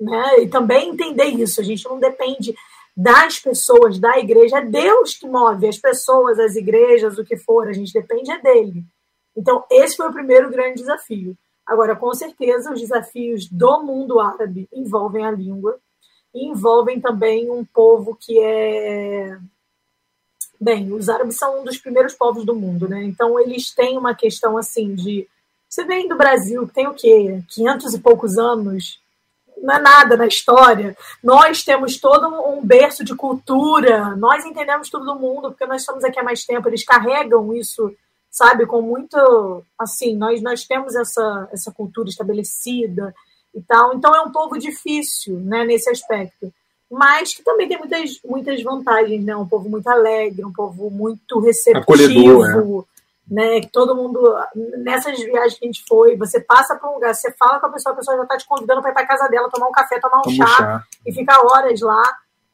Né? 0.00 0.40
E 0.40 0.48
também 0.48 0.88
entender 0.88 1.26
isso. 1.26 1.60
A 1.60 1.64
gente 1.64 1.84
não 1.84 1.98
depende 1.98 2.54
das 2.98 3.38
pessoas, 3.38 4.00
da 4.00 4.18
igreja. 4.18 4.58
É 4.58 4.64
Deus 4.64 5.14
que 5.14 5.28
move 5.28 5.68
as 5.68 5.78
pessoas, 5.78 6.36
as 6.40 6.56
igrejas, 6.56 7.16
o 7.16 7.24
que 7.24 7.36
for. 7.36 7.68
A 7.68 7.72
gente 7.72 7.92
depende 7.92 8.28
é 8.32 8.40
dele. 8.40 8.82
Então, 9.36 9.64
esse 9.70 9.96
foi 9.96 10.08
o 10.08 10.12
primeiro 10.12 10.50
grande 10.50 10.80
desafio. 10.80 11.36
Agora, 11.64 11.94
com 11.94 12.12
certeza, 12.12 12.72
os 12.72 12.80
desafios 12.80 13.46
do 13.46 13.84
mundo 13.84 14.18
árabe 14.18 14.68
envolvem 14.72 15.24
a 15.24 15.30
língua 15.30 15.78
e 16.34 16.48
envolvem 16.48 17.00
também 17.00 17.48
um 17.48 17.64
povo 17.64 18.18
que 18.20 18.36
é. 18.40 19.38
Bem, 20.60 20.92
os 20.92 21.08
árabes 21.08 21.36
são 21.36 21.60
um 21.60 21.64
dos 21.64 21.78
primeiros 21.78 22.14
povos 22.14 22.44
do 22.44 22.56
mundo, 22.56 22.88
né? 22.88 23.04
Então 23.04 23.38
eles 23.38 23.72
têm 23.72 23.96
uma 23.96 24.12
questão 24.12 24.58
assim 24.58 24.96
de. 24.96 25.28
Você 25.68 25.84
vem 25.84 26.08
do 26.08 26.16
Brasil, 26.16 26.66
que 26.66 26.74
tem 26.74 26.88
o 26.88 26.94
quê? 26.94 27.44
500 27.48 27.94
e 27.94 28.00
poucos 28.00 28.38
anos, 28.38 29.00
não 29.62 29.74
é 29.74 29.80
nada 29.80 30.16
na 30.16 30.26
história. 30.26 30.96
Nós 31.22 31.62
temos 31.64 31.98
todo 31.98 32.28
um 32.28 32.64
berço 32.64 33.04
de 33.04 33.14
cultura, 33.14 34.16
nós 34.16 34.44
entendemos 34.44 34.88
tudo 34.88 35.04
do 35.04 35.18
mundo, 35.18 35.50
porque 35.50 35.66
nós 35.66 35.82
estamos 35.82 36.04
aqui 36.04 36.18
há 36.18 36.22
mais 36.22 36.44
tempo. 36.44 36.68
Eles 36.68 36.84
carregam 36.84 37.54
isso, 37.54 37.94
sabe, 38.30 38.66
com 38.66 38.80
muito. 38.80 39.64
Assim, 39.78 40.16
nós, 40.16 40.40
nós 40.42 40.64
temos 40.64 40.94
essa, 40.94 41.48
essa 41.52 41.72
cultura 41.72 42.08
estabelecida, 42.08 43.14
e 43.54 43.62
tal. 43.62 43.94
Então 43.94 44.14
é 44.14 44.20
um 44.22 44.30
povo 44.30 44.58
difícil, 44.58 45.38
né, 45.40 45.64
nesse 45.64 45.90
aspecto, 45.90 46.52
mas 46.90 47.34
que 47.34 47.42
também 47.42 47.68
tem 47.68 47.78
muitas, 47.78 48.20
muitas 48.24 48.62
vantagens, 48.62 49.22
né? 49.24 49.36
Um 49.36 49.46
povo 49.46 49.68
muito 49.68 49.86
alegre, 49.88 50.44
um 50.44 50.52
povo 50.52 50.90
muito 50.90 51.38
receptivo, 51.38 52.44
é. 52.44 52.48
né? 52.48 52.84
Que 53.60 53.68
todo 53.68 53.94
mundo 53.94 54.20
nessas 54.78 55.18
viagens 55.18 55.58
que 55.58 55.64
a 55.64 55.68
gente 55.68 55.84
foi, 55.86 56.16
você 56.16 56.40
passa 56.40 56.76
para 56.76 56.90
um 56.90 56.94
lugar, 56.94 57.14
você 57.14 57.32
fala 57.32 57.60
com 57.60 57.66
a 57.66 57.72
pessoa, 57.72 57.92
a 57.92 57.96
pessoa 57.96 58.16
já 58.16 58.22
está 58.22 58.36
te 58.36 58.46
convidando 58.46 58.80
para 58.80 58.90
ir 58.90 58.94
para 58.94 59.06
casa 59.06 59.28
dela, 59.28 59.50
tomar 59.50 59.68
um 59.68 59.72
café, 59.72 60.00
tomar 60.00 60.22
um 60.26 60.30
chá, 60.30 60.46
chá, 60.46 60.84
e 61.06 61.12
ficar 61.12 61.40
horas 61.40 61.80
lá. 61.80 62.02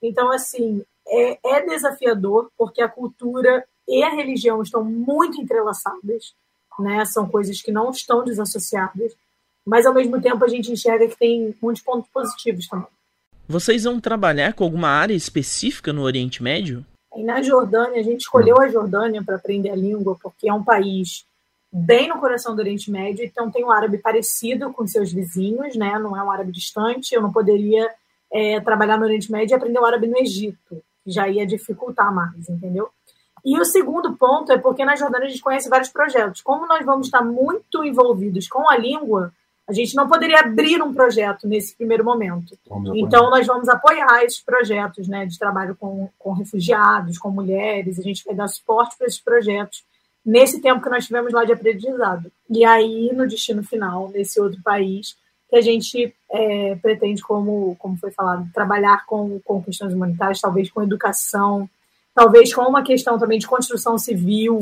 Então 0.02 0.30
assim 0.30 0.84
é, 1.06 1.38
é 1.44 1.66
desafiador 1.66 2.50
porque 2.58 2.82
a 2.82 2.88
cultura 2.88 3.64
e 3.86 4.02
a 4.02 4.10
religião 4.10 4.62
estão 4.62 4.82
muito 4.82 5.40
entrelaçadas, 5.40 6.34
né? 6.78 7.04
São 7.04 7.28
coisas 7.28 7.60
que 7.60 7.70
não 7.70 7.90
estão 7.90 8.24
desassociadas 8.24 9.12
mas 9.64 9.86
ao 9.86 9.94
mesmo 9.94 10.20
tempo 10.20 10.44
a 10.44 10.48
gente 10.48 10.70
enxerga 10.70 11.08
que 11.08 11.16
tem 11.16 11.54
muitos 11.60 11.82
pontos 11.82 12.10
positivos 12.12 12.68
também. 12.68 12.86
Vocês 13.48 13.84
vão 13.84 14.00
trabalhar 14.00 14.52
com 14.52 14.64
alguma 14.64 14.88
área 14.88 15.14
específica 15.14 15.92
no 15.92 16.02
Oriente 16.02 16.42
Médio? 16.42 16.84
E 17.16 17.22
na 17.22 17.42
Jordânia, 17.42 18.00
a 18.00 18.02
gente 18.02 18.20
escolheu 18.20 18.58
a 18.60 18.68
Jordânia 18.68 19.22
para 19.22 19.36
aprender 19.36 19.70
a 19.70 19.76
língua, 19.76 20.16
porque 20.20 20.48
é 20.48 20.52
um 20.52 20.64
país 20.64 21.24
bem 21.72 22.08
no 22.08 22.18
coração 22.18 22.54
do 22.54 22.60
Oriente 22.60 22.90
Médio, 22.90 23.24
então 23.24 23.50
tem 23.50 23.64
um 23.64 23.70
árabe 23.70 23.98
parecido 23.98 24.72
com 24.72 24.86
seus 24.86 25.12
vizinhos, 25.12 25.74
né? 25.74 25.98
não 25.98 26.16
é 26.16 26.22
um 26.22 26.30
árabe 26.30 26.52
distante. 26.52 27.14
Eu 27.14 27.22
não 27.22 27.32
poderia 27.32 27.90
é, 28.32 28.60
trabalhar 28.60 28.96
no 28.96 29.04
Oriente 29.04 29.30
Médio 29.30 29.54
e 29.54 29.56
aprender 29.56 29.78
o 29.78 29.84
árabe 29.84 30.06
no 30.06 30.18
Egito, 30.18 30.82
que 31.04 31.10
já 31.10 31.28
ia 31.28 31.46
dificultar 31.46 32.14
mais, 32.14 32.48
entendeu? 32.48 32.88
E 33.44 33.60
o 33.60 33.64
segundo 33.64 34.16
ponto 34.16 34.50
é 34.52 34.58
porque 34.58 34.84
na 34.84 34.96
Jordânia 34.96 35.26
a 35.26 35.30
gente 35.30 35.42
conhece 35.42 35.68
vários 35.68 35.90
projetos. 35.90 36.40
Como 36.40 36.66
nós 36.66 36.84
vamos 36.84 37.06
estar 37.06 37.22
muito 37.22 37.84
envolvidos 37.84 38.48
com 38.48 38.70
a 38.70 38.76
língua, 38.76 39.32
a 39.66 39.72
gente 39.72 39.94
não 39.96 40.06
poderia 40.06 40.40
abrir 40.40 40.82
um 40.82 40.92
projeto 40.92 41.48
nesse 41.48 41.74
primeiro 41.74 42.04
momento. 42.04 42.56
Então, 42.94 43.30
nós 43.30 43.46
vamos 43.46 43.68
apoiar 43.68 44.22
esses 44.22 44.40
projetos 44.40 45.08
né, 45.08 45.24
de 45.24 45.38
trabalho 45.38 45.74
com, 45.74 46.08
com 46.18 46.32
refugiados, 46.32 47.18
com 47.18 47.30
mulheres, 47.30 47.98
a 47.98 48.02
gente 48.02 48.24
vai 48.24 48.34
dar 48.34 48.48
suporte 48.48 48.96
para 48.98 49.06
esses 49.06 49.20
projetos. 49.20 49.82
nesse 50.24 50.60
tempo 50.60 50.82
que 50.82 50.90
nós 50.90 51.06
tivemos 51.06 51.32
lá 51.32 51.44
de 51.44 51.52
aprendizado. 51.52 52.30
E 52.48 52.64
aí, 52.64 53.10
no 53.14 53.26
destino 53.26 53.62
final, 53.62 54.10
nesse 54.10 54.38
outro 54.38 54.60
país, 54.62 55.16
que 55.48 55.56
a 55.56 55.60
gente 55.62 56.14
é, 56.30 56.74
pretende, 56.76 57.22
como, 57.22 57.74
como 57.78 57.96
foi 57.96 58.10
falado, 58.10 58.46
trabalhar 58.52 59.06
com, 59.06 59.40
com 59.44 59.62
questões 59.62 59.94
humanitárias, 59.94 60.40
talvez 60.40 60.70
com 60.70 60.82
educação, 60.82 61.68
talvez 62.14 62.54
com 62.54 62.62
uma 62.62 62.82
questão 62.82 63.18
também 63.18 63.38
de 63.38 63.46
construção 63.46 63.96
civil. 63.96 64.58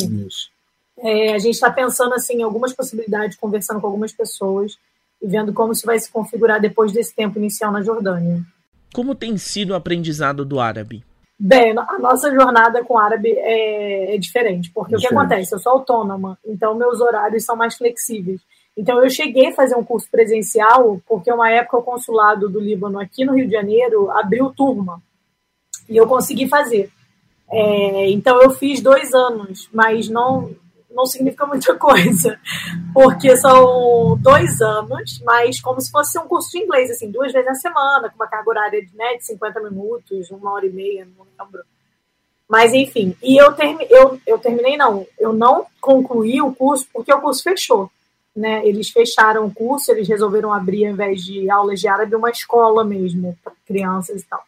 É, 0.99 1.35
a 1.35 1.39
gente 1.39 1.55
está 1.55 1.71
pensando 1.71 2.15
assim, 2.15 2.35
em 2.35 2.43
algumas 2.43 2.73
possibilidades, 2.73 3.37
conversando 3.37 3.81
com 3.81 3.87
algumas 3.89 4.13
pessoas 4.13 4.79
e 5.23 5.27
vendo 5.29 5.53
como 5.53 5.73
isso 5.73 5.87
vai 5.87 5.99
se 5.99 6.11
configurar 6.11 6.61
depois 6.61 6.93
desse 6.93 7.15
tempo 7.15 7.39
inicial 7.39 7.71
na 7.71 7.81
Jordânia. 7.81 8.43
Como 8.93 9.15
tem 9.15 9.37
sido 9.39 9.71
o 9.71 9.75
aprendizado 9.75 10.45
do 10.45 10.61
árabe? 10.61 11.05
Bem, 11.39 11.77
a 11.77 11.99
nossa 11.99 12.33
jornada 12.33 12.85
com 12.85 12.95
o 12.95 12.99
árabe 12.99 13.31
é, 13.31 14.15
é 14.15 14.19
diferente, 14.19 14.71
porque 14.73 14.95
diferente. 14.95 15.07
o 15.07 15.09
que 15.09 15.15
acontece? 15.15 15.55
Eu 15.55 15.59
sou 15.59 15.73
autônoma, 15.73 16.39
então 16.45 16.75
meus 16.75 17.01
horários 17.01 17.45
são 17.45 17.57
mais 17.57 17.77
flexíveis. 17.77 18.41
Então 18.77 19.03
eu 19.03 19.11
cheguei 19.11 19.49
a 19.49 19.55
fazer 19.55 19.77
um 19.77 19.85
curso 19.85 20.09
presencial, 20.11 21.01
porque 21.07 21.33
uma 21.33 21.51
época 21.51 21.79
o 21.79 21.83
consulado 21.83 22.49
do 22.49 22.61
Líbano 22.61 22.99
aqui 22.99 23.25
no 23.25 23.35
Rio 23.35 23.47
de 23.47 23.53
Janeiro 23.53 24.11
abriu 24.11 24.53
turma, 24.55 25.03
e 25.89 25.97
eu 25.97 26.07
consegui 26.07 26.49
fazer. 26.49 26.91
É, 27.51 28.11
então 28.11 28.41
eu 28.41 28.51
fiz 28.51 28.81
dois 28.81 29.13
anos, 29.13 29.69
mas 29.73 30.09
não 30.09 30.55
não 30.95 31.07
significa 31.07 31.47
muita 31.47 31.75
coisa, 31.79 32.39
porque 32.95 33.37
são 33.37 34.17
dois 34.21 34.61
anos, 34.61 35.21
mas 35.25 35.61
como 35.61 35.81
se 35.81 35.91
fosse 35.91 36.19
um 36.19 36.27
curso 36.27 36.51
de 36.51 36.59
inglês, 36.59 36.91
assim, 36.91 37.11
duas 37.11 37.33
vezes 37.33 37.47
na 37.47 37.55
semana, 37.55 38.09
com 38.09 38.17
uma 38.17 38.29
carga 38.29 38.51
horária 38.51 38.85
de, 38.85 38.97
né, 38.97 39.17
de 39.17 39.27
50 39.27 39.61
minutos, 39.61 40.31
uma 40.31 40.53
hora 40.53 40.67
e 40.67 40.71
meia, 40.71 41.09
não 41.17 41.27
lembro. 41.39 41.63
Mas, 42.49 42.75
enfim, 42.75 43.17
e 43.23 43.41
eu, 43.41 43.53
termi 43.53 43.87
eu, 43.89 44.21
eu 44.27 44.39
terminei, 44.39 44.77
não, 44.77 45.07
eu 45.19 45.33
não 45.33 45.65
concluí 45.81 46.43
o 46.43 46.55
curso 46.55 46.87
porque 46.93 47.13
o 47.13 47.21
curso 47.21 47.43
fechou. 47.43 47.91
Né? 48.37 48.67
Eles 48.67 48.91
fecharam 48.91 49.47
o 49.47 49.55
curso, 49.55 49.91
eles 49.91 50.09
resolveram 50.09 50.53
abrir, 50.53 50.87
ao 50.87 50.93
invés 50.93 51.23
de 51.23 51.51
aulas 51.51 51.81
de 51.81 51.89
árabe, 51.89 52.15
uma 52.15 52.31
escola 52.31 52.85
mesmo, 52.85 53.39
para 53.43 53.53
crianças 53.67 54.21
e 54.21 54.27
tal. 54.27 54.43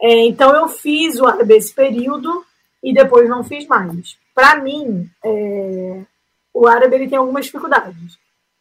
É, 0.00 0.26
então, 0.26 0.54
eu 0.54 0.68
fiz 0.68 1.18
o 1.18 1.26
árabe 1.26 1.56
esse 1.56 1.74
período 1.74 2.44
e 2.82 2.94
depois 2.94 3.28
não 3.28 3.42
fiz 3.42 3.66
mais 3.66 4.16
para 4.38 4.60
mim, 4.60 5.10
é, 5.24 6.02
o 6.54 6.68
árabe 6.68 6.94
ele 6.94 7.08
tem 7.08 7.18
algumas 7.18 7.46
dificuldades. 7.46 8.16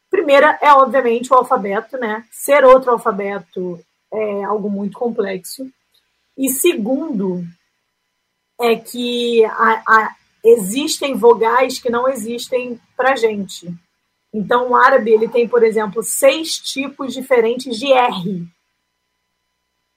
Primeira 0.10 0.58
é, 0.60 0.74
obviamente, 0.74 1.32
o 1.32 1.36
alfabeto, 1.36 2.00
né? 2.00 2.26
Ser 2.32 2.66
outro 2.66 2.90
alfabeto 2.90 3.80
é 4.12 4.44
algo 4.44 4.72
muito 4.72 4.98
complexo. 4.98 5.70
E 6.36 6.50
segundo, 6.50 7.44
é 8.60 8.76
que 8.76 9.46
a, 9.46 9.84
a, 9.88 10.16
existem 10.44 11.13
vogais 11.13 11.78
que 11.78 11.92
não 11.92 12.10
existem 12.10 12.82
para 12.96 13.16
gente. 13.16 13.72
Então, 14.34 14.72
o 14.72 14.76
árabe 14.76 15.12
ele 15.12 15.28
tem, 15.28 15.48
por 15.48 15.63
exemplo, 15.63 16.02
seis 16.02 16.58
tipos 16.58 17.13
diferentes 17.13 17.78
de 17.78 17.94
R. 17.94 18.48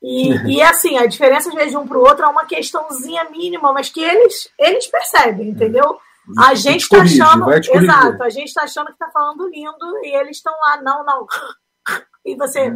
E, 0.02 0.30
e 0.56 0.62
assim, 0.62 0.96
a 0.98 1.06
diferença 1.06 1.48
às 1.48 1.54
vezes 1.54 1.70
de 1.70 1.76
um 1.76 1.86
para 1.86 1.98
o 1.98 2.02
outro 2.02 2.24
é 2.24 2.28
uma 2.28 2.46
questãozinha 2.46 3.28
mínima, 3.30 3.72
mas 3.72 3.88
que 3.88 4.02
eles, 4.02 4.50
eles 4.58 4.86
percebem, 4.86 5.48
entendeu? 5.48 5.98
A 6.38 6.54
gente 6.54 6.82
está 6.82 7.02
achando. 7.02 7.50
Exato, 7.50 8.22
a 8.22 8.30
gente 8.30 8.48
está 8.48 8.62
achando 8.62 8.86
que 8.86 8.92
está 8.92 9.10
falando 9.10 9.48
lindo 9.48 9.98
e 10.04 10.14
eles 10.14 10.36
estão 10.36 10.52
lá, 10.52 10.80
não, 10.82 11.04
não. 11.04 11.26
E 12.24 12.36
você. 12.36 12.60
É. 12.60 12.72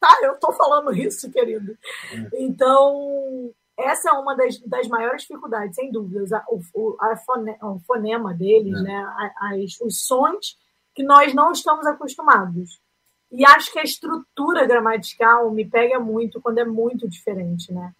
Tá, 0.00 0.16
eu 0.22 0.34
estou 0.34 0.52
falando 0.52 0.94
isso, 0.94 1.28
querido. 1.32 1.76
É. 2.12 2.28
Então, 2.34 3.52
essa 3.76 4.10
é 4.10 4.12
uma 4.12 4.36
das, 4.36 4.56
das 4.60 4.86
maiores 4.86 5.22
dificuldades, 5.22 5.74
sem 5.74 5.90
dúvidas. 5.90 6.30
O, 6.48 6.60
o, 6.72 6.96
a 7.00 7.16
fone, 7.16 7.56
o 7.60 7.80
fonema 7.80 8.32
deles, 8.32 8.78
é. 8.78 8.82
né? 8.82 9.32
As, 9.40 9.80
os 9.80 10.06
sons 10.06 10.56
que 10.94 11.02
nós 11.02 11.34
não 11.34 11.50
estamos 11.50 11.84
acostumados. 11.86 12.80
E 13.30 13.44
acho 13.44 13.72
que 13.72 13.78
a 13.78 13.82
estrutura 13.82 14.66
gramatical 14.66 15.50
me 15.50 15.64
pega 15.64 16.00
muito 16.00 16.40
quando 16.40 16.58
é 16.58 16.64
muito 16.64 17.08
diferente, 17.08 17.72
né? 17.72 17.92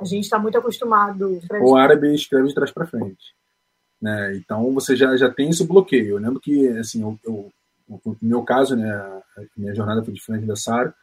A 0.00 0.04
gente 0.04 0.24
está 0.24 0.38
muito 0.38 0.56
acostumado. 0.56 1.38
O 1.60 1.76
árabe 1.76 2.14
escreve 2.14 2.48
de 2.48 2.54
trás 2.54 2.70
para 2.70 2.86
frente. 2.86 3.34
Né? 4.00 4.36
Então 4.36 4.72
você 4.72 4.96
já, 4.96 5.14
já 5.16 5.30
tem 5.30 5.50
esse 5.50 5.66
bloqueio. 5.66 6.16
Eu 6.16 6.18
lembro 6.18 6.40
que, 6.40 6.68
assim, 6.78 7.02
eu, 7.02 7.18
eu, 7.22 7.52
no 7.86 8.16
meu 8.22 8.42
caso, 8.42 8.74
né, 8.74 8.90
a 8.90 9.22
minha 9.54 9.74
jornada 9.74 10.02
foi 10.02 10.14
diferente 10.14 10.46
da 10.46 10.56
Sara. 10.56 10.94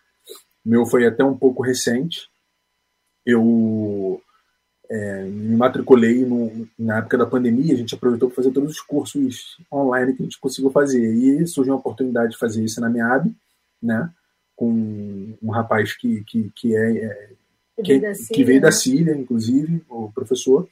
meu 0.65 0.83
foi 0.87 1.05
até 1.05 1.23
um 1.23 1.37
pouco 1.37 1.61
recente. 1.61 2.27
Eu 3.23 4.19
é, 4.89 5.23
me 5.25 5.55
matriculei 5.55 6.25
no, 6.25 6.67
na 6.79 6.97
época 6.97 7.19
da 7.19 7.27
pandemia, 7.27 7.75
a 7.75 7.77
gente 7.77 7.93
aproveitou 7.93 8.29
para 8.29 8.37
fazer 8.37 8.51
todos 8.51 8.71
os 8.71 8.81
cursos 8.81 9.59
online 9.71 10.15
que 10.15 10.23
a 10.23 10.25
gente 10.25 10.39
conseguiu 10.39 10.71
fazer. 10.71 11.13
E 11.13 11.45
surgiu 11.45 11.75
a 11.75 11.77
oportunidade 11.77 12.31
de 12.31 12.39
fazer 12.39 12.63
isso 12.63 12.81
na 12.81 12.89
minha 12.89 13.05
AB 13.05 13.31
né? 13.88 14.12
Com 14.56 15.38
um 15.41 15.50
rapaz 15.50 15.95
que, 15.95 16.23
que, 16.26 16.52
que 16.56 16.76
é, 16.76 17.06
é 17.06 17.30
que, 17.84 18.00
que, 18.34 18.43
veio 18.43 18.62
da 18.62 18.71
Síria, 18.71 19.15
né? 19.15 19.21
inclusive, 19.21 19.82
o 19.89 20.12
professor. 20.12 20.67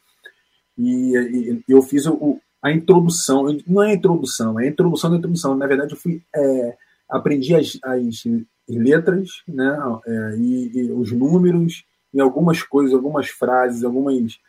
E, 0.78 1.64
e 1.68 1.72
eu 1.72 1.82
fiz 1.82 2.06
o, 2.06 2.40
a 2.62 2.72
introdução, 2.72 3.46
não 3.66 3.84
é 3.84 3.92
a 3.92 3.94
introdução, 3.94 4.60
é 4.60 4.66
a 4.66 4.68
introdução 4.68 5.12
da 5.12 5.18
introdução. 5.18 5.56
Na 5.56 5.68
verdade, 5.68 5.94
eu 5.94 5.98
fui 5.98 6.22
é, 6.36 6.78
aprendi 7.10 7.56
as, 7.56 7.78
as 7.84 8.24
letras, 8.68 9.44
né? 9.48 9.78
É, 10.06 10.38
e, 10.38 10.72
e, 10.74 10.92
os 10.92 11.12
números 11.12 11.84
e 12.14 12.20
algumas 12.20 12.64
coisas, 12.64 12.94
algumas 12.94 13.30
frases, 13.30 13.84
algumas 13.84 14.40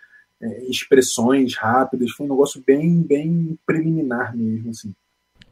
é, 0.40 0.64
expressões 0.64 1.56
rápidas. 1.56 2.10
Foi 2.12 2.26
um 2.26 2.30
negócio 2.30 2.62
bem, 2.66 3.02
bem 3.02 3.58
preliminar 3.66 4.36
mesmo, 4.36 4.70
assim. 4.70 4.94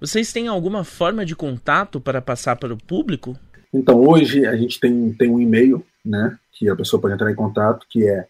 Vocês 0.07 0.33
têm 0.35 0.49
alguma 0.49 0.85
forma 0.85 1.25
de 1.25 1.35
contato 1.35 1.99
para 1.99 2.21
passar 2.21 2.57
para 2.57 2.75
o 2.75 2.77
público? 2.77 3.35
Então, 3.73 4.07
hoje 4.07 4.45
a 4.45 4.55
gente 4.55 4.79
tem, 4.79 5.15
tem 5.15 5.31
um 5.31 5.41
e-mail, 5.41 5.83
né, 6.05 6.39
que 6.53 6.69
a 6.69 6.77
pessoa 6.77 7.01
pode 7.01 7.15
entrar 7.15 7.33
em 7.33 7.35
contato, 7.35 7.87
que 7.89 8.07
é 8.07 8.29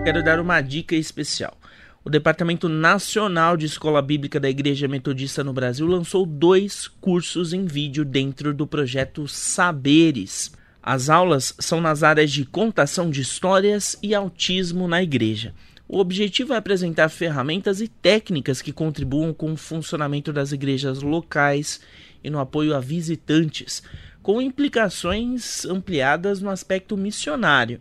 Quero 0.02 0.24
dar 0.24 0.40
uma 0.40 0.60
dica 0.60 0.96
especial 0.96 1.56
o 2.04 2.10
Departamento 2.10 2.68
Nacional 2.68 3.56
de 3.56 3.66
Escola 3.66 4.02
Bíblica 4.02 4.40
da 4.40 4.50
Igreja 4.50 4.88
Metodista 4.88 5.44
no 5.44 5.52
Brasil 5.52 5.86
lançou 5.86 6.26
dois 6.26 6.88
cursos 6.88 7.52
em 7.52 7.64
vídeo 7.64 8.04
dentro 8.04 8.52
do 8.52 8.66
projeto 8.66 9.28
Saberes. 9.28 10.52
As 10.82 11.08
aulas 11.08 11.54
são 11.60 11.80
nas 11.80 12.02
áreas 12.02 12.32
de 12.32 12.44
contação 12.44 13.08
de 13.08 13.20
histórias 13.20 13.96
e 14.02 14.16
autismo 14.16 14.88
na 14.88 15.00
igreja. 15.00 15.54
O 15.88 15.98
objetivo 15.98 16.54
é 16.54 16.56
apresentar 16.56 17.08
ferramentas 17.08 17.80
e 17.80 17.86
técnicas 17.86 18.60
que 18.60 18.72
contribuam 18.72 19.32
com 19.32 19.52
o 19.52 19.56
funcionamento 19.56 20.32
das 20.32 20.50
igrejas 20.50 21.02
locais 21.02 21.80
e 22.24 22.28
no 22.28 22.40
apoio 22.40 22.74
a 22.74 22.80
visitantes, 22.80 23.80
com 24.20 24.42
implicações 24.42 25.64
ampliadas 25.66 26.40
no 26.40 26.50
aspecto 26.50 26.96
missionário. 26.96 27.80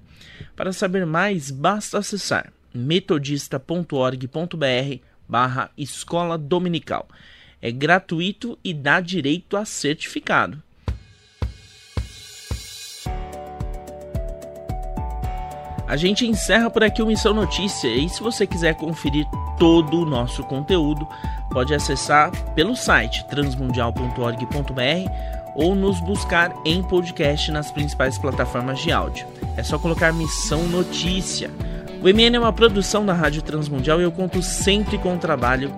Para 0.55 0.71
saber 0.71 1.07
mais, 1.07 1.49
basta 1.49 1.97
acessar 1.97 2.53
metodista.org.br 2.73 5.03
barra 5.27 5.69
escola 5.77 6.38
dominical. 6.38 7.07
É 7.62 7.71
gratuito 7.71 8.57
e 8.63 8.73
dá 8.73 8.99
direito 8.99 9.55
a 9.55 9.65
certificado. 9.65 10.62
A 15.88 15.97
gente 15.97 16.25
encerra 16.25 16.69
por 16.69 16.86
aqui 16.86 17.01
o 17.01 17.05
Missão 17.05 17.34
Notícia 17.34 17.89
e 17.89 18.07
se 18.07 18.23
você 18.23 18.47
quiser 18.47 18.75
conferir 18.75 19.25
todo 19.60 20.01
o 20.01 20.05
nosso 20.05 20.41
conteúdo, 20.45 21.05
pode 21.51 21.73
acessar 21.73 22.31
pelo 22.53 22.77
site 22.77 23.27
transmundial.org.br 23.27 25.12
ou 25.53 25.75
nos 25.75 25.99
buscar 25.99 26.55
em 26.65 26.81
podcast 26.81 27.51
nas 27.51 27.69
principais 27.71 28.17
plataformas 28.17 28.79
de 28.79 28.89
áudio. 28.89 29.27
É 29.57 29.63
só 29.63 29.77
colocar 29.77 30.13
Missão 30.13 30.65
Notícia. 30.69 31.51
O 32.02 32.06
MN 32.06 32.36
é 32.36 32.40
uma 32.40 32.52
produção 32.52 33.06
da 33.06 33.14
Rádio 33.14 33.44
Transmundial 33.44 34.02
e 34.02 34.04
eu 34.04 34.12
conto 34.12 34.42
sempre 34.42 34.98
com 34.98 35.16
o 35.16 35.20
trabalho 35.20 35.72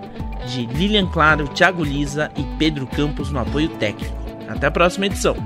de 0.46 0.64
Lilian 0.64 1.06
Claro, 1.06 1.46
Thiago 1.48 1.84
Lisa 1.84 2.30
e 2.34 2.42
Pedro 2.58 2.86
Campos 2.86 3.30
no 3.30 3.40
apoio 3.40 3.68
técnico. 3.68 4.16
Até 4.48 4.68
a 4.68 4.70
próxima 4.70 5.04
edição. 5.04 5.36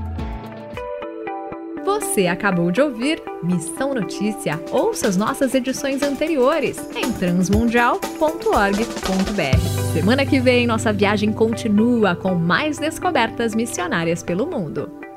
Você 1.85 2.29
acabou 2.29 2.71
de 2.71 2.81
ouvir 2.81 3.21
Missão 3.43 3.93
Notícia. 3.93 4.63
Ouça 4.71 5.09
as 5.09 5.17
nossas 5.17 5.53
edições 5.53 6.01
anteriores 6.01 6.79
em 6.95 7.11
transmundial.org.br. 7.11 9.93
Semana 9.93 10.25
que 10.25 10.39
vem, 10.39 10.65
nossa 10.65 10.93
viagem 10.93 11.33
continua 11.33 12.15
com 12.15 12.37
mais 12.37 12.79
descobertas 12.79 13.53
missionárias 13.53 14.23
pelo 14.23 14.47
mundo. 14.47 15.08